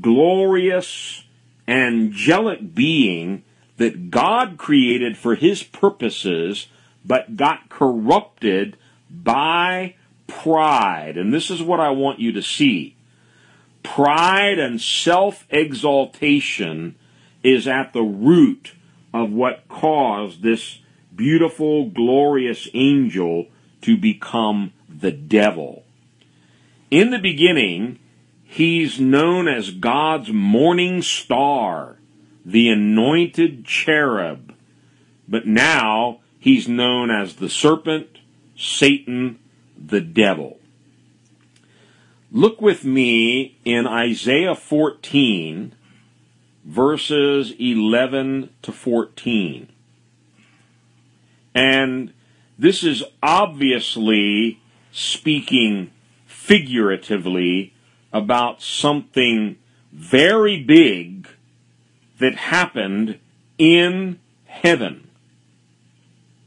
[0.00, 1.24] glorious,
[1.66, 3.42] angelic being
[3.76, 6.68] that God created for his purposes,
[7.04, 8.76] but got corrupted
[9.10, 9.94] by
[10.26, 11.16] pride.
[11.16, 12.96] And this is what I want you to see.
[13.82, 16.96] Pride and self exaltation
[17.42, 18.72] is at the root
[19.12, 20.80] of what caused this
[21.14, 23.46] beautiful, glorious angel
[23.82, 25.84] to become the devil.
[26.90, 27.98] In the beginning,
[28.42, 31.98] he's known as God's morning star
[32.44, 34.54] the anointed cherub,
[35.26, 38.18] but now he's known as the serpent,
[38.54, 39.38] Satan,
[39.82, 40.58] the devil.
[42.30, 45.74] Look with me in Isaiah 14,
[46.62, 49.70] verses 11 to 14.
[51.54, 52.12] And
[52.58, 54.60] this is obviously
[54.92, 55.92] speaking
[56.26, 57.72] figuratively
[58.12, 59.56] about something
[59.90, 61.26] very big
[62.18, 63.18] that happened
[63.56, 65.08] in heaven.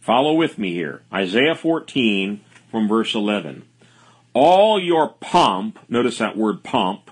[0.08, 1.02] Follow with me here.
[1.12, 2.40] Isaiah 14
[2.72, 3.68] from verse 11.
[4.32, 7.12] All your pomp, notice that word pomp,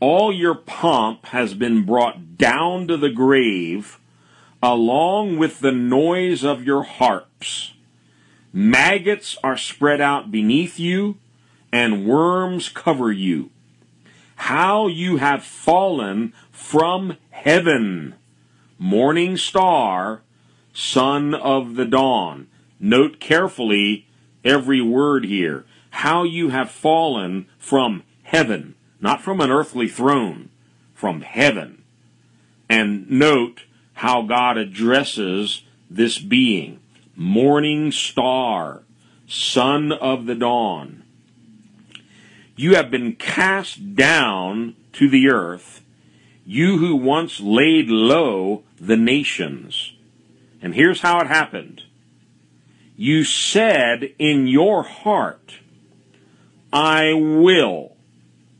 [0.00, 4.00] all your pomp has been brought down to the grave
[4.60, 7.74] along with the noise of your harps.
[8.52, 11.18] Maggots are spread out beneath you
[11.70, 13.50] and worms cover you.
[14.34, 18.16] How you have fallen from heaven,
[18.80, 20.22] morning star,
[20.76, 22.46] son of the dawn.
[22.78, 24.06] Note carefully
[24.44, 25.64] every word here.
[25.88, 30.50] How you have fallen from heaven, not from an earthly throne,
[30.92, 31.82] from heaven.
[32.68, 33.62] And note
[33.94, 36.80] how God addresses this being.
[37.14, 38.82] Morning star,
[39.26, 41.04] son of the dawn.
[42.54, 45.80] You have been cast down to the earth,
[46.44, 49.95] you who once laid low the nations.
[50.66, 51.84] And here's how it happened.
[52.96, 55.58] You said in your heart,
[56.72, 57.94] I will.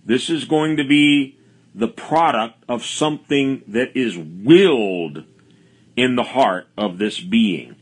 [0.05, 1.37] This is going to be
[1.75, 5.25] the product of something that is willed
[5.97, 7.75] in the heart of this being.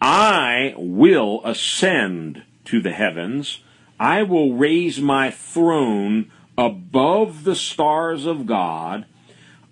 [0.00, 3.60] I will ascend to the heavens.
[4.00, 9.06] I will raise my throne above the stars of God.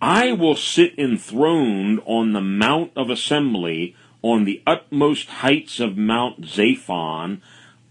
[0.06, 6.42] I will sit enthroned on the Mount of Assembly on the utmost heights of Mount
[6.42, 7.40] Zaphon.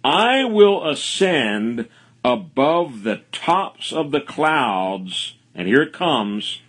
[0.04, 1.90] I will ascend
[2.24, 6.62] above the tops of the clouds, and here it comes.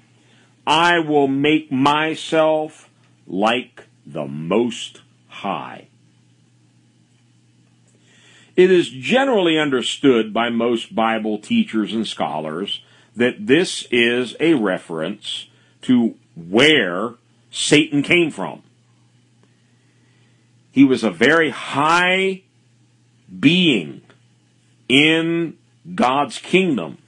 [0.66, 2.88] I will make myself
[3.26, 5.88] like the Most High.
[8.56, 12.80] It is generally understood by most Bible teachers and scholars
[13.16, 15.48] that this is a reference
[15.82, 17.14] to where
[17.50, 18.62] Satan came from.
[20.70, 22.42] He was a very high
[23.38, 24.02] being
[24.88, 25.56] in
[25.94, 26.98] God's kingdom,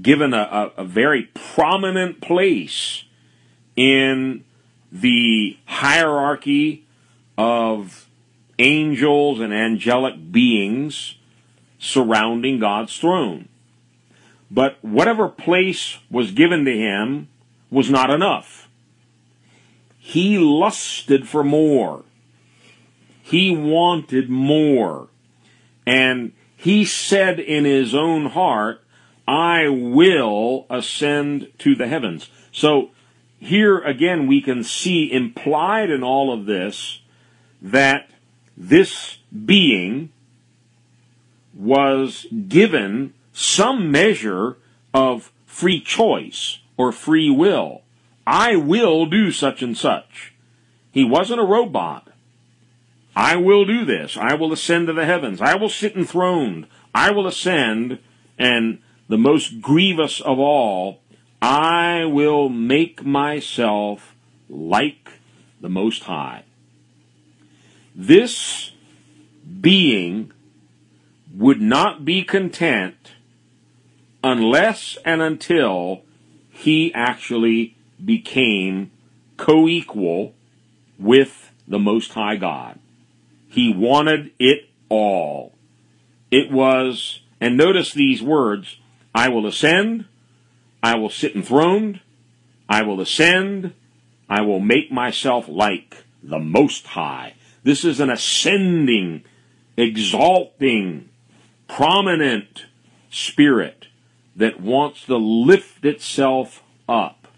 [0.00, 3.04] given a, a, a very prominent place
[3.76, 4.44] in
[4.90, 6.84] the hierarchy
[7.36, 8.08] of
[8.58, 11.14] angels and angelic beings
[11.78, 13.48] surrounding God's throne.
[14.50, 17.28] But whatever place was given to him
[17.70, 18.68] was not enough.
[19.98, 22.04] He lusted for more.
[23.22, 25.08] He wanted more.
[25.86, 28.82] And he said in his own heart,
[29.26, 32.30] I will ascend to the heavens.
[32.50, 32.90] So
[33.38, 37.00] here again we can see implied in all of this
[37.60, 38.10] that
[38.56, 40.10] this being
[41.54, 44.56] was given some measure
[44.92, 47.82] of free choice or free will.
[48.26, 50.34] I will do such and such.
[50.90, 52.08] He wasn't a robot.
[53.14, 54.16] I will do this.
[54.16, 55.40] I will ascend to the heavens.
[55.40, 56.66] I will sit enthroned.
[56.92, 58.00] I will ascend.
[58.36, 61.00] And the most grievous of all,
[61.40, 64.16] I will make myself
[64.48, 65.12] like
[65.60, 66.42] the Most High.
[67.94, 68.72] This
[69.60, 70.32] being
[71.32, 73.12] would not be content
[74.22, 76.02] unless and until
[76.50, 78.90] he actually became
[79.36, 80.34] co equal
[80.98, 82.78] with the Most High God.
[83.48, 85.52] He wanted it all.
[86.30, 88.78] It was, and notice these words
[89.14, 90.06] I will ascend,
[90.82, 92.00] I will sit enthroned,
[92.68, 93.72] I will ascend,
[94.28, 97.34] I will make myself like the Most High.
[97.62, 99.24] This is an ascending,
[99.76, 101.08] exalting,
[101.66, 102.66] prominent
[103.10, 103.87] spirit
[104.38, 107.28] that wants to lift itself up.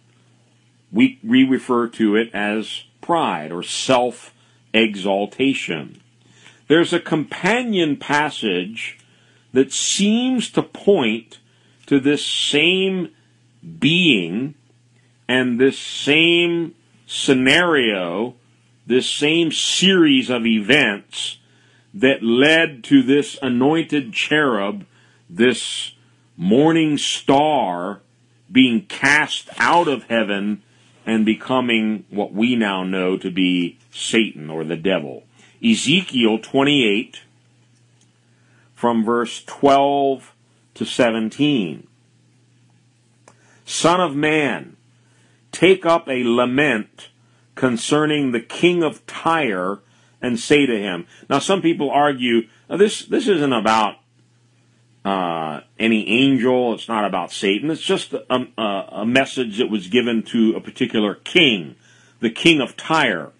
[0.92, 4.32] We, we refer to it as pride or self
[4.72, 6.00] exaltation.
[6.68, 8.98] There's a companion passage
[9.52, 11.38] that seems to point
[11.86, 13.08] to this same
[13.80, 14.54] being
[15.26, 16.76] and this same
[17.06, 18.36] scenario
[18.90, 21.38] this same series of events
[21.94, 24.84] that led to this anointed cherub,
[25.28, 25.92] this
[26.40, 28.00] morning star,
[28.50, 30.62] being cast out of heaven
[31.04, 35.22] and becoming what we now know to be Satan or the devil.
[35.62, 37.20] Ezekiel 28,
[38.74, 40.34] from verse 12
[40.72, 41.86] to 17.
[43.66, 44.78] Son of man,
[45.52, 47.10] take up a lament
[47.54, 49.80] concerning the king of Tyre
[50.22, 51.06] and say to him.
[51.28, 53.99] Now, some people argue this this isn't about
[55.04, 56.74] uh, any angel.
[56.74, 57.70] It's not about Satan.
[57.70, 61.76] It's just a, a, a message that was given to a particular king,
[62.20, 63.32] the king of Tyre.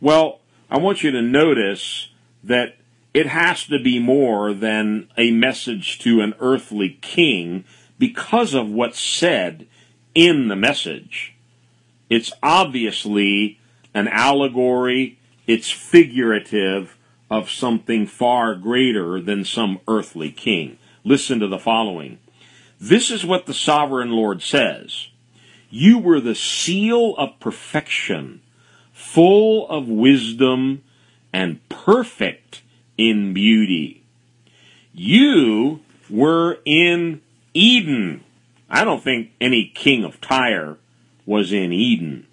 [0.00, 2.08] Well, I want you to notice
[2.44, 2.76] that
[3.14, 7.64] it has to be more than a message to an earthly king
[7.98, 9.66] because of what's said
[10.14, 11.34] in the message.
[12.08, 13.58] It's obviously
[13.94, 16.97] an allegory, it's figurative
[17.30, 20.78] of something far greater than some earthly king.
[21.04, 22.18] Listen to the following.
[22.80, 25.08] This is what the sovereign Lord says.
[25.70, 28.40] You were the seal of perfection,
[28.92, 30.82] full of wisdom
[31.32, 32.62] and perfect
[32.96, 34.02] in beauty.
[34.94, 37.20] You were in
[37.52, 38.24] Eden.
[38.70, 40.76] I don't think any king of Tyre
[41.26, 42.26] was in Eden.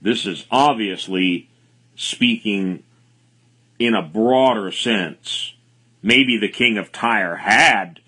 [0.00, 1.48] This is obviously
[1.96, 2.82] speaking
[3.80, 5.54] in a broader sense.
[6.02, 7.98] Maybe the king of Tyre had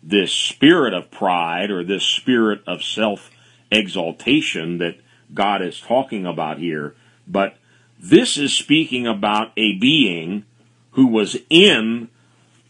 [0.00, 3.30] this spirit of pride or this spirit of self
[3.70, 4.98] exaltation that
[5.34, 6.94] God is talking about here,
[7.26, 7.56] but
[7.98, 10.44] this is speaking about a being
[10.92, 12.08] who was in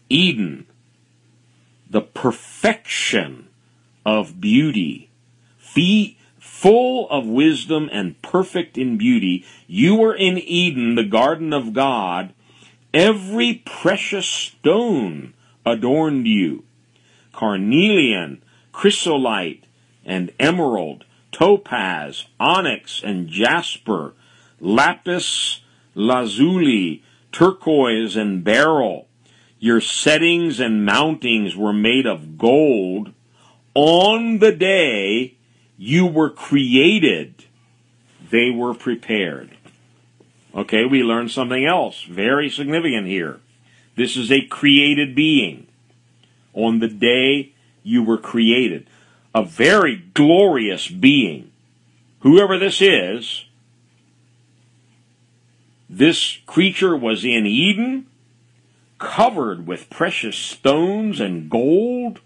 [0.09, 0.65] Eden,
[1.89, 3.49] the perfection
[4.05, 5.09] of beauty,
[6.63, 9.45] full of wisdom and perfect in beauty.
[9.67, 12.33] You were in Eden, the garden of God.
[12.93, 15.33] Every precious stone
[15.65, 16.63] adorned you
[17.31, 19.63] carnelian, chrysolite,
[20.05, 24.13] and emerald, topaz, onyx, and jasper,
[24.59, 25.61] lapis
[25.95, 29.07] lazuli, turquoise, and beryl.
[29.59, 33.13] Your settings and mountings were made of gold.
[33.73, 35.35] On the day
[35.77, 37.45] you were created,
[38.29, 39.57] they were prepared.
[40.55, 43.39] Okay, we learned something else very significant here.
[43.95, 45.67] This is a created being.
[46.53, 48.87] On the day you were created,
[49.33, 51.51] a very glorious being.
[52.19, 53.45] Whoever this is,
[55.89, 58.07] this creature was in Eden,
[58.99, 62.21] covered with precious stones and gold,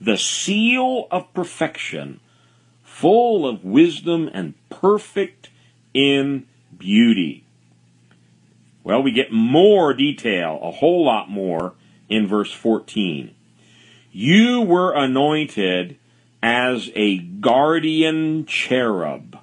[0.00, 2.20] the seal of perfection,
[2.82, 5.48] full of wisdom and perfect
[5.94, 6.46] in
[6.76, 7.44] beauty.
[8.82, 11.74] Well, we get more detail, a whole lot more,
[12.08, 13.34] in verse 14.
[14.12, 15.96] You were anointed
[16.42, 19.38] as a guardian cherub.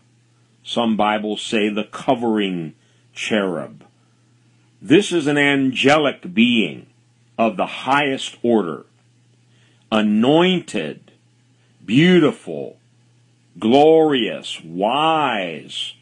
[0.63, 2.75] Some Bibles say the covering
[3.13, 3.85] cherub.
[4.81, 6.87] This is an angelic being
[7.37, 8.85] of the highest order,
[9.91, 11.11] anointed,
[11.85, 12.77] beautiful,
[13.57, 15.93] glorious, wise,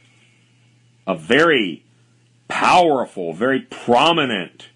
[1.05, 1.84] a very
[2.47, 4.69] powerful, very prominent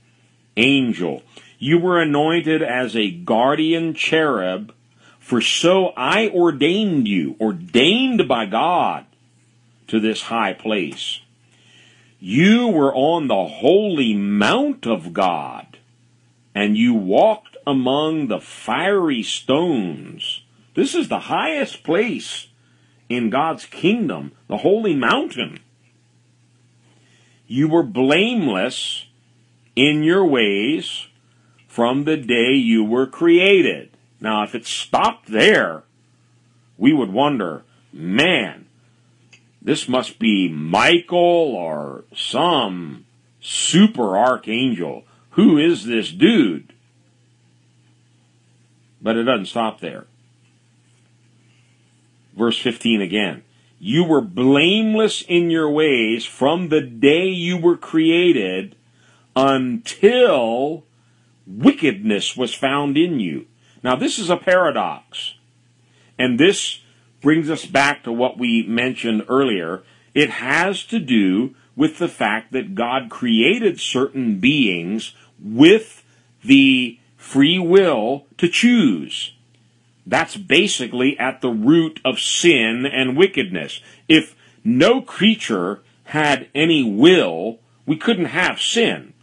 [0.58, 1.24] angel.
[1.58, 4.74] You were anointed as a guardian cherub,
[5.20, 9.06] for so I ordained you, ordained by God,
[9.88, 11.22] to this high place.
[12.20, 15.78] You were on the holy mount of God,
[16.54, 20.44] and you walked among the fiery stones.
[20.74, 22.48] This is the highest place
[23.08, 25.60] in God's kingdom, the holy mountain.
[27.52, 29.08] You were blameless
[29.76, 31.08] in your ways
[31.68, 33.90] from the day you were created.
[34.22, 35.82] Now, if it stopped there,
[36.78, 38.68] we would wonder, man,
[39.60, 41.18] this must be Michael
[41.56, 43.06] or some
[43.42, 45.06] super archangel.
[45.32, 46.72] Who is this dude?
[49.02, 50.06] But it doesn't stop there.
[52.38, 53.44] Verse 15 again.
[53.80, 58.76] You were blameless in your ways from the day you were created
[59.36, 60.84] until
[61.48, 63.48] wickedness was found in you.
[63.82, 65.36] Now, this is a paradox.
[66.18, 66.82] And this
[67.22, 69.84] brings us back to what we mentioned earlier.
[70.14, 76.04] It has to do with the fact that God created certain beings with
[76.44, 79.34] the free will to choose.
[80.10, 83.80] That's basically at the root of sin and wickedness.
[84.08, 89.14] If no creature had any will, we couldn't have sin.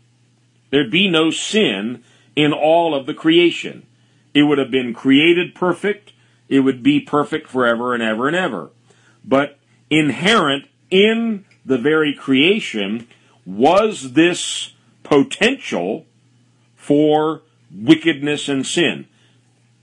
[0.70, 2.04] There'd be no sin
[2.36, 3.84] in all of the creation.
[4.32, 6.12] It would have been created perfect,
[6.48, 8.70] it would be perfect forever and ever and ever.
[9.24, 9.58] But
[9.90, 13.08] inherent in the very creation
[13.44, 14.72] was this
[15.02, 16.06] potential
[16.76, 17.42] for
[17.74, 19.08] wickedness and sin.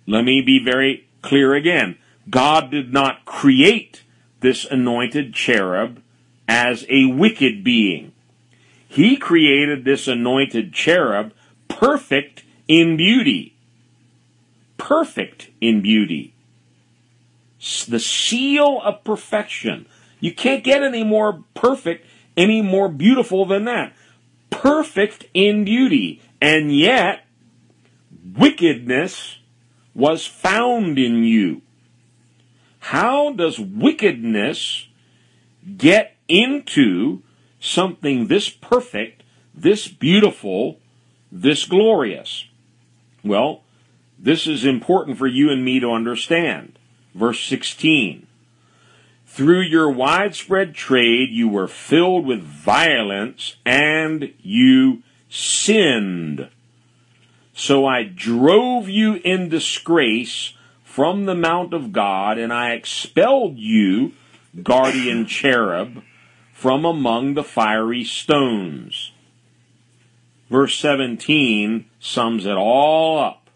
[0.06, 1.97] Let me be very clear again.
[2.30, 4.04] God did not create
[4.39, 6.01] this anointed cherub
[6.47, 8.12] as a wicked being.
[8.88, 11.34] He created this anointed cherub
[11.68, 13.56] perfect in beauty.
[14.78, 16.34] Perfect in beauty.
[17.88, 19.88] The seal of perfection.
[20.20, 23.93] You can't get any more perfect, any more beautiful than that.
[24.49, 26.22] Perfect in beauty.
[26.41, 27.26] And yet,
[28.38, 29.38] wickedness
[29.94, 31.62] was found in you.
[32.80, 34.88] How does wickedness
[35.78, 37.22] get into
[37.60, 39.24] something this perfect,
[39.54, 40.80] this beautiful,
[41.32, 42.46] this glorious?
[43.24, 43.62] Well,
[44.20, 46.78] this is important for you and me to understand.
[47.14, 48.28] Verse 16.
[49.26, 56.50] Through your widespread trade, you were filled with violence and you sinned.
[57.66, 60.51] So I drove you in disgrace
[60.84, 64.11] from the mount of God, and I expelled you,
[64.61, 66.03] guardian cherub,
[66.51, 69.14] from among the fiery stones.
[70.49, 73.49] Verse 17 sums it all up.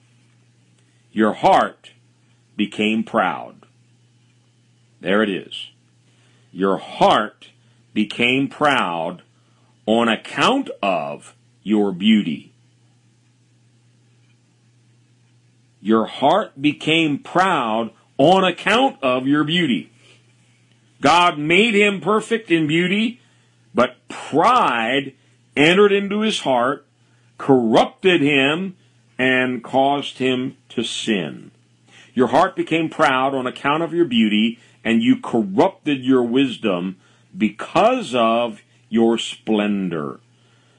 [1.12, 1.92] Your heart
[2.56, 3.66] became proud.
[5.02, 5.72] There it is.
[6.54, 7.50] Your heart
[7.94, 9.24] became proud
[9.86, 12.54] on account of your beauty.
[15.88, 19.90] Your heart became proud on account of your beauty.
[21.00, 23.22] God made him perfect in beauty,
[23.74, 25.14] but pride
[25.56, 26.86] entered into his heart,
[27.38, 28.76] corrupted him,
[29.18, 31.52] and caused him to sin.
[32.14, 36.98] Your heart became proud on account of your beauty, and you corrupted your wisdom
[37.38, 40.20] because of your splendor.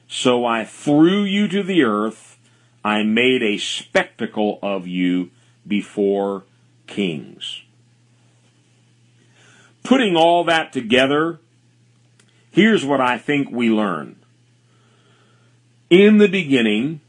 [0.07, 2.37] So I threw you to the earth
[2.83, 5.31] I made a spectacle of you
[5.67, 6.43] before
[6.87, 7.63] kings.
[9.83, 11.39] Putting all that together,
[12.51, 14.17] here's what I think we learn.
[15.89, 17.01] In the beginning,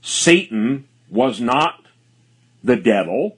[0.00, 1.84] Satan was not
[2.62, 3.36] the devil.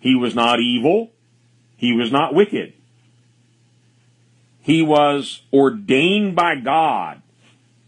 [0.00, 1.10] He was not evil.
[1.76, 2.72] He was not wicked.
[4.60, 7.20] He was ordained by God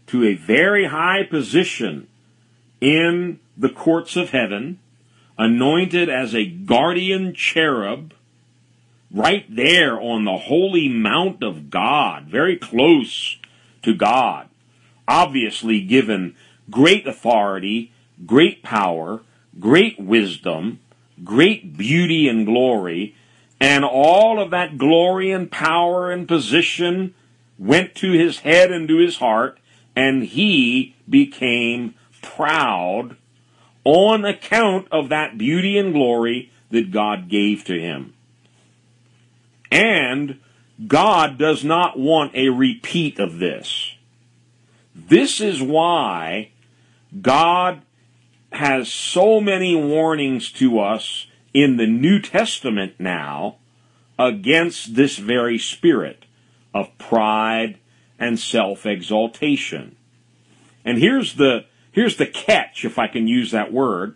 [0.07, 2.07] to a very high position
[2.81, 4.79] in the courts of heaven,
[5.37, 8.13] anointed as a guardian cherub,
[9.11, 13.37] right there on the holy mount of God, very close
[13.81, 14.49] to God,
[15.07, 16.35] obviously given
[16.69, 17.91] great authority,
[18.25, 19.21] great power,
[19.59, 20.79] great wisdom,
[21.23, 23.15] great beauty and glory,
[23.59, 27.13] and all of that glory and power and position
[27.57, 29.57] went to his head and to his heart,
[29.95, 31.93] and he became
[32.25, 33.15] proud
[33.83, 38.13] on account of that beauty and glory that God gave to him.
[39.71, 40.39] And
[40.87, 43.95] God does not want a repeat of this.
[44.93, 46.51] This is why
[47.21, 47.81] God
[48.51, 53.57] has so many warnings to us in the New Testament now
[54.17, 56.25] against this very spirit
[56.73, 57.77] of pride
[58.17, 59.95] and self exaltation.
[60.83, 61.65] And here's the
[61.95, 64.15] Here's the catch, if I can use that word.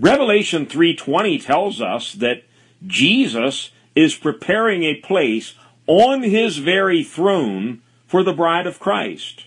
[0.00, 2.44] Revelation 3:20 tells us that
[2.86, 5.56] Jesus is preparing a place
[5.86, 9.44] on his very throne for the bride of Christ.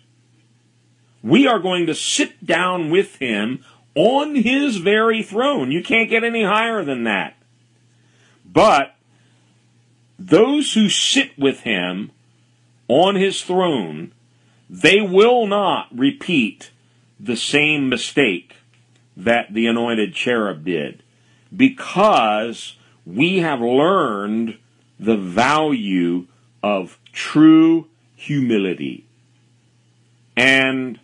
[1.24, 3.66] We are going to sit down with him
[3.96, 5.72] on his very throne.
[5.72, 7.36] You can't get any higher than that.
[8.46, 8.94] But
[10.20, 12.12] those who sit with him
[12.88, 14.12] on his throne,
[14.70, 16.70] they will not repeat
[17.20, 18.56] the same mistake
[19.16, 21.02] that the anointed cherub did
[21.56, 24.58] because we have learned
[25.00, 26.28] the value
[26.62, 29.06] of true humility.
[30.36, 31.00] And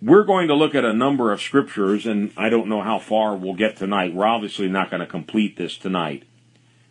[0.00, 3.34] we're going to look at a number of scriptures, and I don't know how far
[3.34, 4.14] we'll get tonight.
[4.14, 6.22] We're obviously not going to complete this tonight.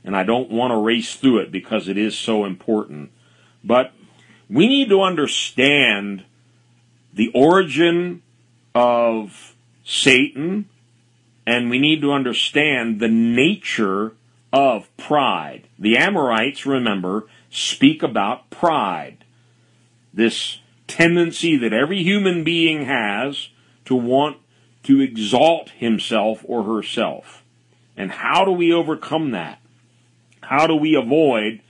[0.03, 3.11] And I don't want to race through it because it is so important.
[3.63, 3.93] But
[4.49, 6.25] we need to understand
[7.17, 8.21] the origin
[8.75, 10.69] of Satan,
[11.47, 14.13] and we need to understand the nature
[14.53, 15.67] of pride.
[15.79, 19.25] The Amorites, remember, speak about pride.
[20.13, 23.49] This tendency that every human being has
[23.85, 24.37] to want
[24.83, 27.43] to exalt himself or herself.
[27.97, 29.59] And how do we overcome that?
[30.41, 31.61] How do we avoid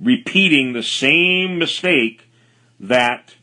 [0.00, 2.28] repeating the same mistake
[2.78, 3.34] that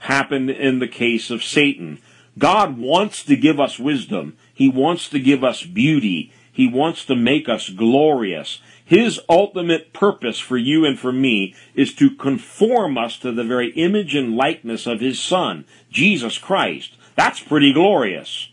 [0.00, 1.98] happened in the case of Satan.
[2.38, 4.36] God wants to give us wisdom.
[4.54, 6.32] He wants to give us beauty.
[6.52, 8.60] He wants to make us glorious.
[8.84, 13.70] His ultimate purpose for you and for me is to conform us to the very
[13.72, 16.96] image and likeness of His Son, Jesus Christ.
[17.14, 18.48] That's pretty glorious.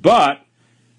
[0.00, 0.44] But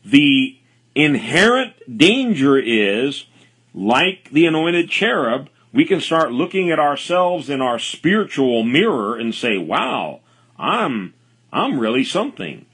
[0.03, 0.57] the
[0.95, 3.25] inherent danger is,
[3.73, 9.33] like the anointed cherub, we can start looking at ourselves in our spiritual mirror and
[9.33, 10.19] say, wow,
[10.57, 11.13] I'm,
[11.51, 12.65] I'm really something.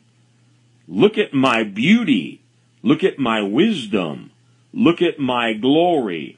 [0.88, 2.42] Look at my beauty.
[2.82, 4.32] Look at my wisdom.
[4.74, 6.38] Look at my glory.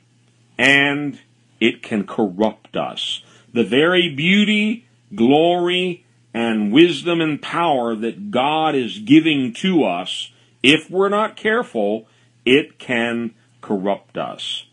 [0.57, 1.20] And
[1.60, 3.24] it can corrupt us.
[3.53, 4.86] The very beauty,
[5.16, 10.32] glory, and wisdom and power that God is giving to us,
[10.62, 12.07] if we're not careful,
[12.45, 14.66] it can corrupt us.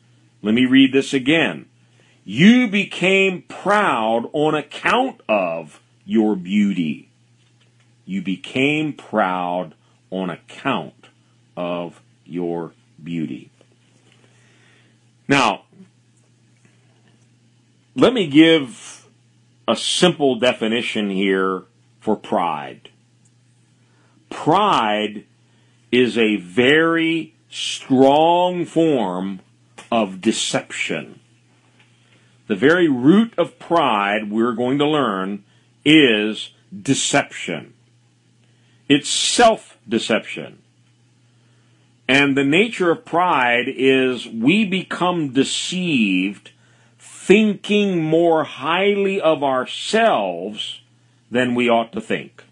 [0.43, 1.67] Let me read this again.
[2.29, 7.09] You became proud on account of your beauty.
[8.05, 9.77] You became proud
[10.11, 11.07] on account
[11.57, 13.53] of your beauty.
[15.29, 15.67] Now,
[17.95, 19.07] let me give
[19.69, 21.63] a simple definition here
[22.01, 22.89] for pride.
[24.31, 25.27] Pride
[25.93, 29.43] is a very strong form
[29.93, 31.21] of deception.
[32.47, 35.45] The very root of pride, we're going to learn,
[35.85, 36.51] is
[36.83, 37.75] deception.
[38.89, 40.59] It's self deception.
[42.09, 46.53] And the nature of pride is we become deceived
[46.99, 50.81] thinking more highly of ourselves
[51.31, 52.45] than we ought to think.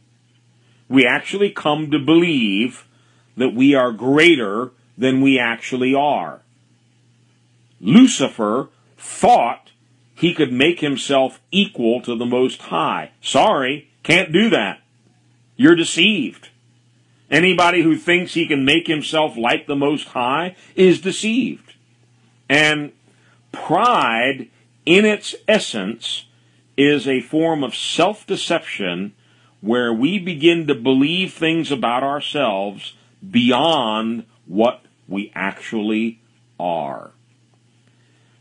[0.88, 2.86] We actually come to believe
[3.36, 6.42] that we are greater than we actually are.
[7.80, 9.70] Lucifer thought
[10.25, 13.11] he could make himself equal to the Most High.
[13.20, 14.81] Sorry, can't do that.
[15.55, 16.49] You're deceived.
[17.31, 21.75] Anybody who thinks he can make himself like the Most High is deceived.
[22.49, 22.93] And
[23.53, 24.49] pride,
[24.87, 26.25] in its essence,
[26.75, 29.12] is a form of self deception
[29.61, 32.95] where we begin to believe things about ourselves
[33.31, 36.22] beyond what we actually
[36.59, 37.11] are.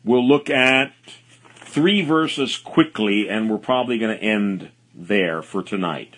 [0.05, 0.93] We'll look at
[1.73, 6.17] three verses quickly, and we're probably going to end there for tonight.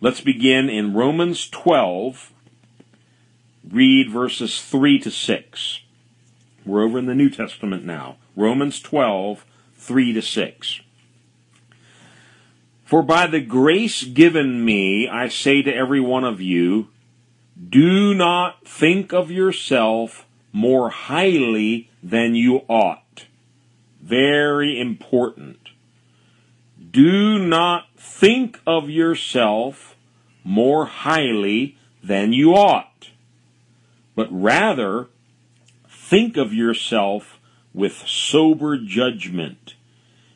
[0.00, 2.32] Let's begin in Romans 12,
[3.70, 5.80] read verses 3 to 6.
[6.64, 8.16] We're over in the New Testament now.
[8.34, 10.80] Romans 12, 3 to 6.
[12.82, 16.88] For by the grace given me, I say to every one of you,
[17.68, 20.24] do not think of yourself
[20.54, 23.09] more highly than you ought.
[24.10, 25.68] Very important.
[26.90, 29.94] Do not think of yourself
[30.42, 33.10] more highly than you ought,
[34.16, 35.06] but rather
[35.88, 37.38] think of yourself
[37.72, 39.74] with sober judgment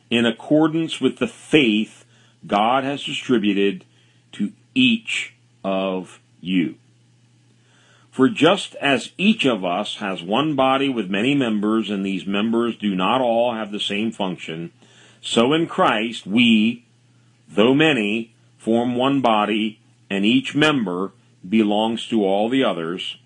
[0.09, 2.05] in accordance with the faith
[2.47, 3.83] God has distributed
[4.31, 5.33] to each
[5.65, 6.75] of you.
[8.15, 12.77] For just as each of us has one body with many members, and these members
[12.77, 14.71] do not all have the same function,
[15.19, 16.85] so in Christ we,
[17.49, 21.11] though many, form one body, and each member
[21.45, 23.17] belongs to all the others.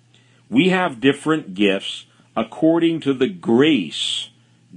[0.50, 4.32] We have different gifts according to the grace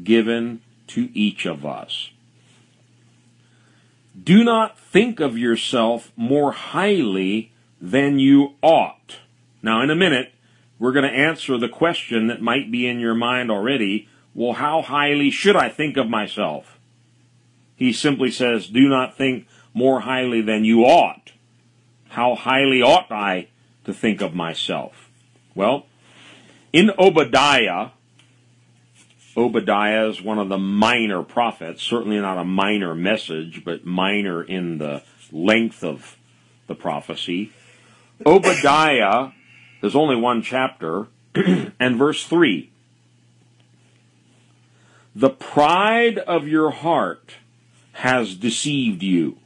[0.04, 2.10] given to each of us.
[4.22, 7.50] Do not think of yourself more highly
[7.80, 9.16] than you ought
[9.62, 10.32] now, in a minute,
[10.78, 14.08] we're going to answer the question that might be in your mind already.
[14.34, 16.80] Well, how highly should I think of myself?
[17.76, 21.32] He simply says, do not think more highly than you ought.
[22.08, 23.48] How highly ought I
[23.84, 25.08] to think of myself?
[25.54, 25.86] Well,
[26.72, 27.90] in Obadiah,
[29.36, 34.78] Obadiah is one of the minor prophets, certainly not a minor message, but minor in
[34.78, 36.16] the length of
[36.66, 37.52] the prophecy.
[38.26, 39.30] Obadiah
[39.82, 42.70] there's only one chapter, and verse 3.
[45.14, 47.34] The pride of your heart
[47.94, 49.38] has deceived you.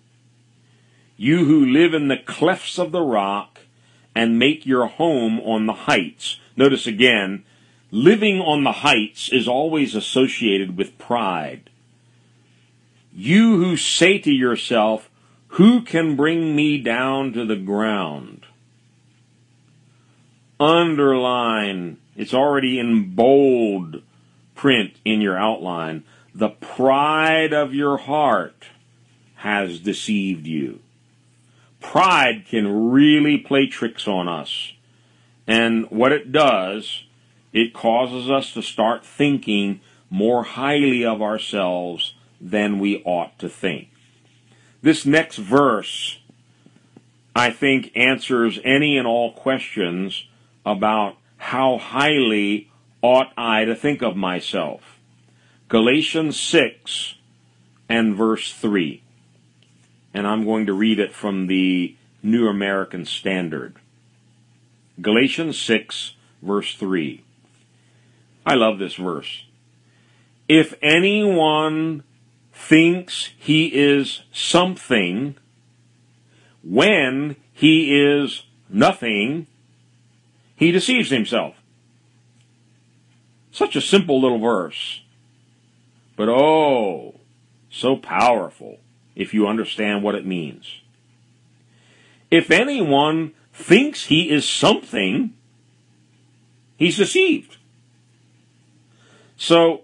[1.16, 3.60] You who live in the clefts of the rock
[4.14, 6.38] and make your home on the heights.
[6.54, 7.44] Notice again,
[7.90, 11.70] living on the heights is always associated with pride.
[13.14, 15.08] You who say to yourself,
[15.48, 18.45] Who can bring me down to the ground?
[20.58, 24.02] Underline, it's already in bold
[24.54, 26.04] print in your outline.
[26.34, 28.66] The pride of your heart
[29.36, 30.80] has deceived you.
[31.80, 34.72] Pride can really play tricks on us.
[35.46, 37.04] And what it does,
[37.52, 39.80] it causes us to start thinking
[40.10, 43.90] more highly of ourselves than we ought to think.
[44.82, 46.18] This next verse,
[47.34, 50.24] I think, answers any and all questions
[50.66, 52.68] about how highly
[53.00, 54.98] ought I to think of myself.
[55.68, 57.14] Galatians 6
[57.88, 59.02] and verse 3.
[60.12, 63.76] And I'm going to read it from the New American Standard.
[65.00, 67.22] Galatians 6, verse 3.
[68.44, 69.44] I love this verse.
[70.48, 72.02] If anyone
[72.52, 75.36] thinks he is something
[76.64, 79.46] when he is nothing,
[80.56, 81.54] he deceives himself.
[83.52, 85.02] Such a simple little verse.
[86.16, 87.20] But oh,
[87.70, 88.78] so powerful
[89.14, 90.80] if you understand what it means.
[92.30, 95.34] If anyone thinks he is something,
[96.76, 97.56] he's deceived.
[99.36, 99.82] So,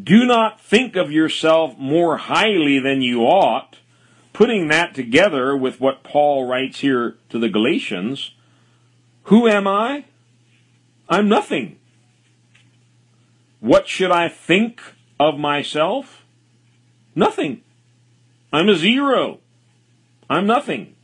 [0.00, 3.78] do not think of yourself more highly than you ought.
[4.32, 8.32] Putting that together with what Paul writes here to the Galatians,
[9.24, 10.04] who am I?
[11.08, 11.78] I'm nothing.
[13.60, 14.80] What should I think
[15.20, 16.24] of myself?
[17.14, 17.62] Nothing.
[18.52, 19.38] I'm a zero.
[20.28, 20.94] I'm nothing.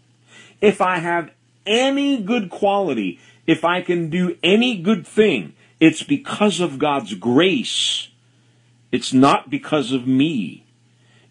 [0.61, 1.31] If I have
[1.67, 8.09] any good quality, if I can do any good thing, it's because of God's grace.
[8.91, 10.65] It's not because of me.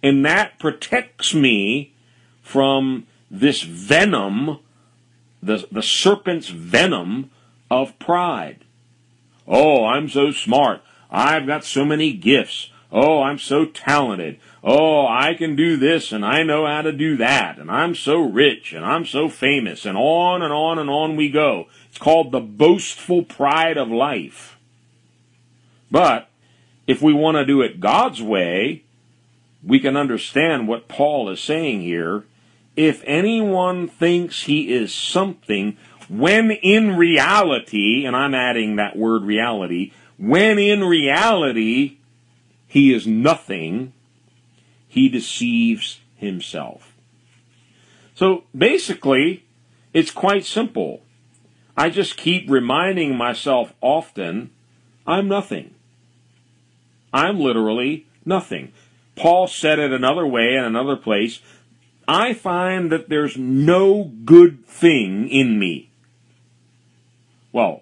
[0.01, 1.93] And that protects me
[2.41, 4.59] from this venom,
[5.41, 7.31] the, the serpent's venom
[7.69, 8.65] of pride.
[9.47, 10.81] Oh, I'm so smart.
[11.09, 12.69] I've got so many gifts.
[12.91, 14.39] Oh, I'm so talented.
[14.63, 17.57] Oh, I can do this and I know how to do that.
[17.57, 19.85] And I'm so rich and I'm so famous.
[19.85, 21.67] And on and on and on we go.
[21.89, 24.57] It's called the boastful pride of life.
[25.91, 26.29] But
[26.85, 28.83] if we want to do it God's way,
[29.63, 32.23] we can understand what Paul is saying here.
[32.77, 35.75] If anyone thinks he is something,
[36.07, 41.97] when in reality, and I'm adding that word reality, when in reality
[42.67, 43.93] he is nothing,
[44.87, 46.93] he deceives himself.
[48.13, 49.43] So basically,
[49.91, 51.01] it's quite simple.
[51.75, 54.51] I just keep reminding myself often,
[55.05, 55.73] I'm nothing.
[57.11, 58.71] I'm literally nothing.
[59.15, 61.41] Paul said it another way in another place.
[62.07, 65.89] I find that there's no good thing in me.
[67.51, 67.81] Well,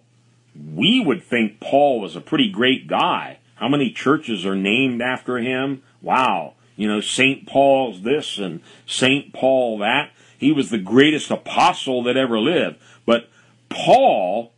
[0.55, 3.39] we would think Paul was a pretty great guy.
[3.55, 5.83] How many churches are named after him?
[6.01, 6.53] Wow.
[6.75, 7.45] You know, St.
[7.47, 9.31] Paul's this and St.
[9.33, 10.11] Paul that.
[10.37, 12.77] He was the greatest apostle that ever lived.
[13.05, 13.29] But
[13.69, 14.53] Paul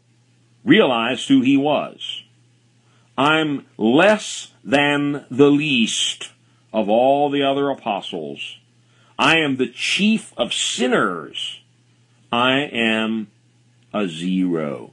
[0.64, 2.24] realized who he was.
[3.18, 6.32] I'm less than the least
[6.74, 8.58] of all the other apostles.
[9.20, 11.62] I am the chief of sinners.
[12.32, 13.28] I am
[13.94, 14.92] a zero.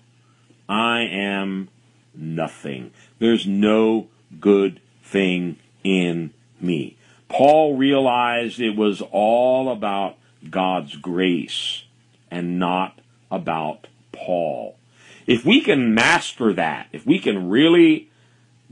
[0.69, 1.69] I am
[2.15, 2.93] nothing.
[3.19, 4.09] There's no
[4.41, 6.97] good thing in me.
[7.29, 10.17] Paul realized it was all about
[10.49, 11.85] God's grace
[12.31, 12.99] and not
[13.31, 14.77] about Paul.
[15.27, 18.11] If we can master that, if we can really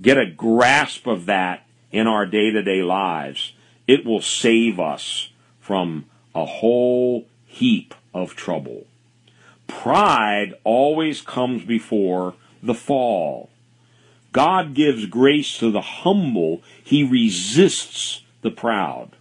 [0.01, 3.53] get a grasp of that in our day to day lives,
[3.87, 5.29] it will save us
[5.63, 6.05] from
[6.35, 8.85] a whole heap of trouble.
[9.67, 13.49] Pride always comes before the fall.
[14.33, 16.63] God gives grace to the humble.
[16.83, 19.17] He resists the proud.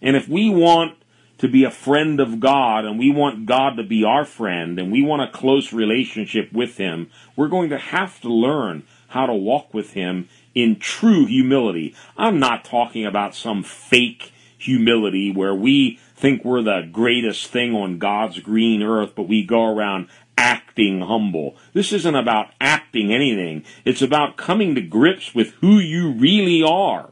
[0.00, 0.96] And if we want
[1.38, 4.92] to be a friend of God and we want God to be our friend and
[4.92, 9.34] we want a close relationship with Him, we're going to have to learn how to
[9.34, 11.94] walk with Him in true humility.
[12.16, 14.32] I'm not talking about some fake
[14.62, 19.64] humility where we think we're the greatest thing on God's green earth, but we go
[19.64, 20.08] around
[20.38, 21.56] acting humble.
[21.72, 23.64] This isn't about acting anything.
[23.84, 27.10] It's about coming to grips with who you really are.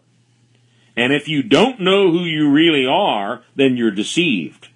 [0.96, 4.68] And if you don't know who you really are, then you're deceived.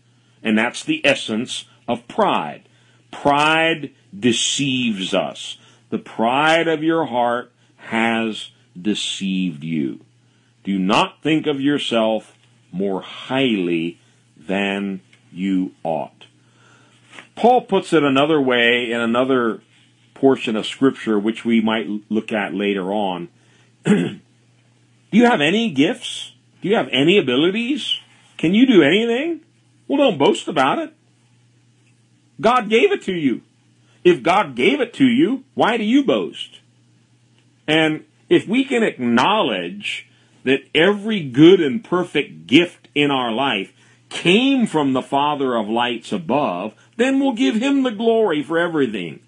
[0.43, 2.69] And that's the essence of pride.
[3.11, 5.59] Pride deceives us.
[5.91, 8.51] The pride of your heart has
[8.81, 10.01] deceived you.
[10.65, 12.34] Do not think of yourself
[12.75, 14.01] more highly
[14.37, 15.01] than
[15.33, 16.27] you ought.
[17.37, 19.63] Paul puts it another way in another
[20.15, 23.29] portion of Scripture, which we might look at later on.
[23.85, 24.21] do
[25.13, 26.33] you have any gifts?
[26.63, 28.01] Do you have any abilities?
[28.39, 29.41] Can you do anything?
[29.87, 30.93] Well, don't boast about it.
[32.41, 33.43] God gave it to you.
[34.03, 36.61] If God gave it to you, why do you boast?
[37.69, 40.09] And if we can acknowledge
[40.45, 43.73] that every good and perfect gift in our life
[44.09, 49.21] came from the Father of lights above, then we'll give him the glory for everything.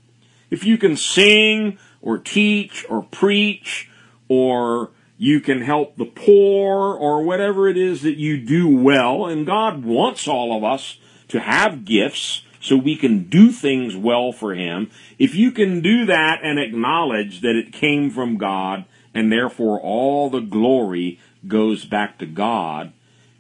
[0.50, 3.90] If you can sing or teach or preach
[4.28, 9.46] or you can help the poor or whatever it is that you do well, and
[9.46, 10.98] God wants all of us
[11.28, 14.90] to have gifts so we can do things well for Him.
[15.18, 18.84] If you can do that and acknowledge that it came from God
[19.16, 22.92] and therefore all the glory goes back to God,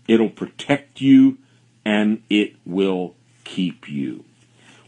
[0.08, 1.36] it'll protect you
[1.84, 3.14] and it will
[3.44, 4.24] keep you.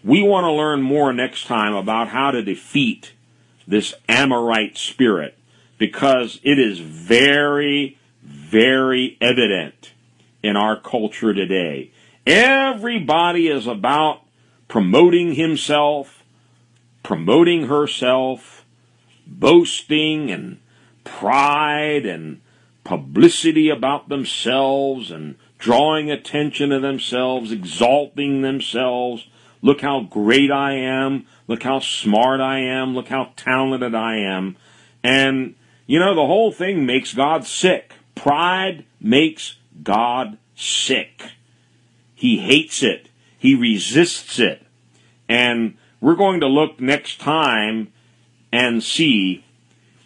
[0.03, 3.13] We want to learn more next time about how to defeat
[3.67, 5.37] this Amorite spirit
[5.77, 9.93] because it is very, very evident
[10.43, 11.91] in our culture today.
[12.27, 14.23] Everybody is about
[14.69, 16.25] promoting himself,
[17.03, 18.65] promoting herself,
[19.27, 20.61] boasting and
[21.17, 22.41] pride and
[22.85, 29.27] publicity about themselves and drawing attention to themselves, exalting themselves.
[29.61, 31.27] Look how great I am.
[31.47, 32.95] Look how smart I am.
[32.95, 34.57] Look how talented I am.
[35.03, 35.55] And,
[35.87, 37.95] you know, the whole thing makes God sick.
[38.15, 41.23] Pride makes God sick.
[42.15, 43.09] He hates it.
[43.39, 44.65] He resists it.
[45.29, 47.93] And we're going to look next time
[48.53, 49.45] and see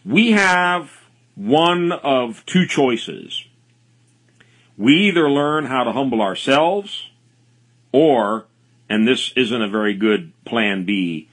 [0.05, 0.91] we have
[1.35, 3.45] one of two choices.
[4.77, 7.11] We either learn how to humble ourselves,
[7.93, 8.47] or,
[8.89, 11.29] and this isn't a very good plan B,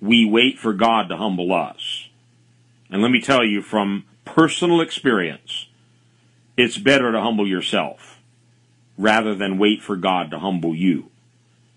[0.00, 2.08] we wait for God to humble us.
[2.90, 5.66] And let me tell you from personal experience,
[6.56, 8.20] it's better to humble yourself
[8.96, 11.10] rather than wait for God to humble you.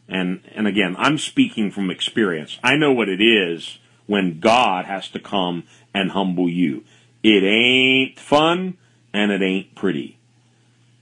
[0.07, 2.59] And, and again, I'm speaking from experience.
[2.63, 6.83] I know what it is when God has to come and humble you.
[7.23, 8.77] It ain't fun
[9.13, 10.17] and it ain't pretty.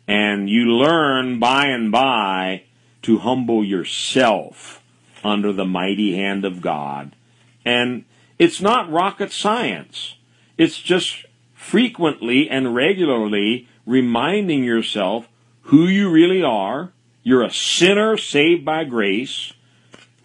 [0.08, 2.64] And you learn by and by
[3.04, 4.82] to humble yourself
[5.24, 7.16] under the mighty hand of God.
[7.64, 8.06] And
[8.38, 10.16] it's not rocket science.
[10.58, 15.28] It's just frequently and regularly reminding yourself
[15.64, 16.92] who you really are.
[17.24, 19.54] You're a sinner saved by grace.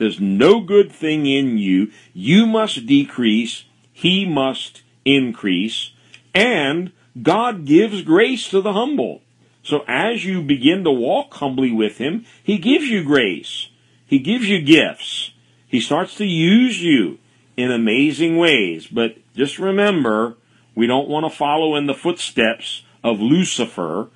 [0.00, 1.92] There's no good thing in you.
[2.14, 3.66] You must decrease.
[3.92, 5.90] He must increase,
[6.34, 9.20] and God gives grace to the humble.
[9.62, 13.68] So as you begin to walk humbly with Him, He gives you grace.
[14.06, 15.32] He gives you gifts.
[15.66, 17.18] He starts to use you
[17.58, 18.86] in amazing ways.
[18.86, 20.36] But just remember,
[20.74, 24.08] we don't want to follow in the footsteps of Lucifer.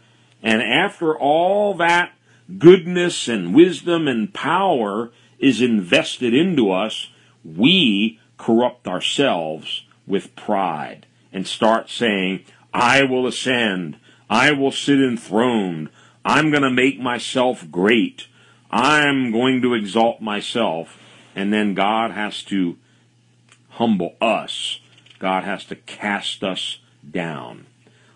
[0.43, 2.13] And after all that
[2.59, 5.11] goodness and wisdom and power
[5.45, 7.11] is invested into us,
[7.45, 13.99] we corrupt ourselves with pride and start saying, I will ascend.
[14.31, 15.91] I will sit enthroned.
[16.25, 18.27] I'm going to make myself great.
[18.71, 20.99] I'm going to exalt myself.
[21.37, 22.79] And then God has to
[23.71, 24.81] humble us.
[25.19, 26.79] God has to cast us
[27.09, 27.67] down.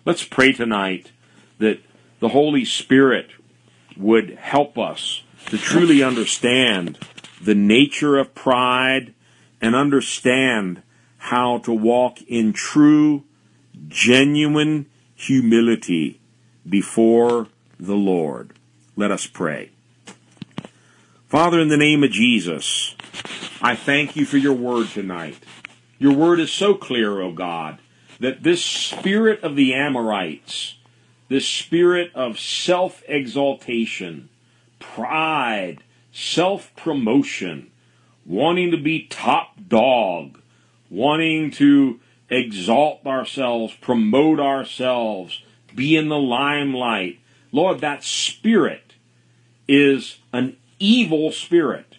[0.03, 1.11] Let's pray tonight
[1.59, 1.79] that
[2.19, 3.29] the Holy Spirit
[3.95, 6.97] would help us to truly understand
[7.41, 9.13] the nature of pride
[9.61, 10.81] and understand
[11.17, 13.23] how to walk in true,
[13.87, 14.85] genuine
[15.15, 16.19] humility
[16.67, 17.47] before
[17.79, 18.53] the Lord.
[18.95, 19.71] Let us pray.
[21.27, 22.95] Father, in the name of Jesus,
[23.61, 25.37] I thank you for your word tonight.
[25.99, 27.79] Your word is so clear, O oh God,
[28.19, 30.75] that this spirit of the Amorites,
[31.27, 34.29] this spirit of self exaltation,
[34.79, 37.71] pride, self promotion,
[38.25, 40.39] wanting to be top dog,
[40.89, 41.99] wanting to
[42.29, 45.43] exalt ourselves, promote ourselves,
[45.75, 47.19] be in the limelight.
[47.51, 48.93] Lord, that spirit
[49.67, 51.95] is an evil spirit.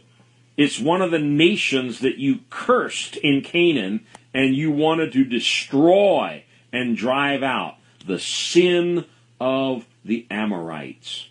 [0.56, 4.04] It's one of the nations that you cursed in Canaan
[4.34, 9.04] and you wanted to destroy and drive out the sin
[9.40, 11.28] of the Amorites.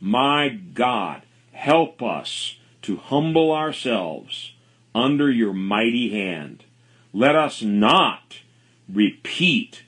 [0.00, 1.22] My God,
[1.58, 4.54] help us to humble ourselves
[4.94, 6.64] under your mighty hand
[7.12, 8.40] let us not
[8.88, 9.82] repeat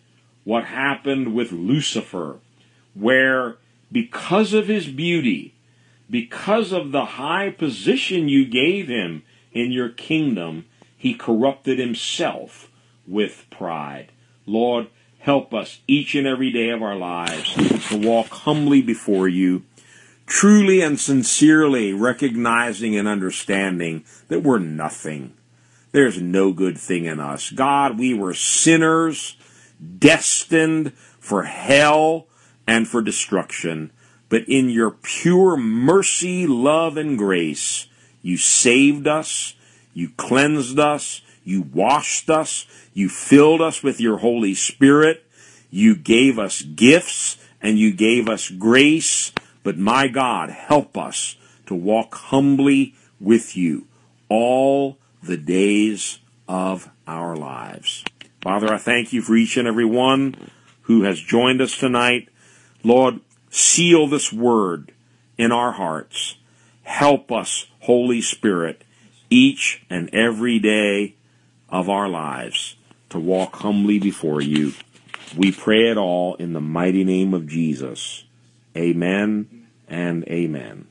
[0.45, 2.39] what happened with Lucifer,
[2.95, 3.57] where
[3.93, 5.55] because of his beauty,
[6.09, 10.65] because of the high position you gave him in your kingdom,
[10.97, 12.71] he corrupted himself
[13.07, 14.13] with pride.
[14.47, 17.55] Lord, help us each and every day of our lives
[17.89, 19.63] to walk humbly before you,
[20.31, 25.35] truly and sincerely recognizing and understanding that we're nothing
[25.93, 27.51] There's no good thing in us.
[27.51, 29.37] God, we were sinners,
[29.99, 32.29] destined for hell
[32.65, 33.91] and for destruction.
[34.29, 37.89] But in your pure mercy, love, and grace,
[38.23, 39.55] you saved us,
[39.93, 45.25] you cleansed us, you washed us, you filled us with your Holy Spirit,
[45.71, 49.33] you gave us gifts, and you gave us grace.
[49.63, 51.37] But my God, help us
[51.67, 53.87] to walk humbly with you
[54.29, 58.05] all the days of our lives.
[58.41, 60.35] Father, I thank you for each and every one
[60.83, 62.29] who has joined us tonight.
[62.83, 64.93] Lord, seal this word
[65.37, 66.37] in our hearts.
[66.83, 68.83] Help us, Holy Spirit,
[69.29, 71.15] each and every day
[71.69, 72.77] of our lives
[73.11, 74.73] to walk humbly before you.
[75.37, 78.25] We pray it all in the mighty name of Jesus.
[78.77, 80.90] Amen and amen.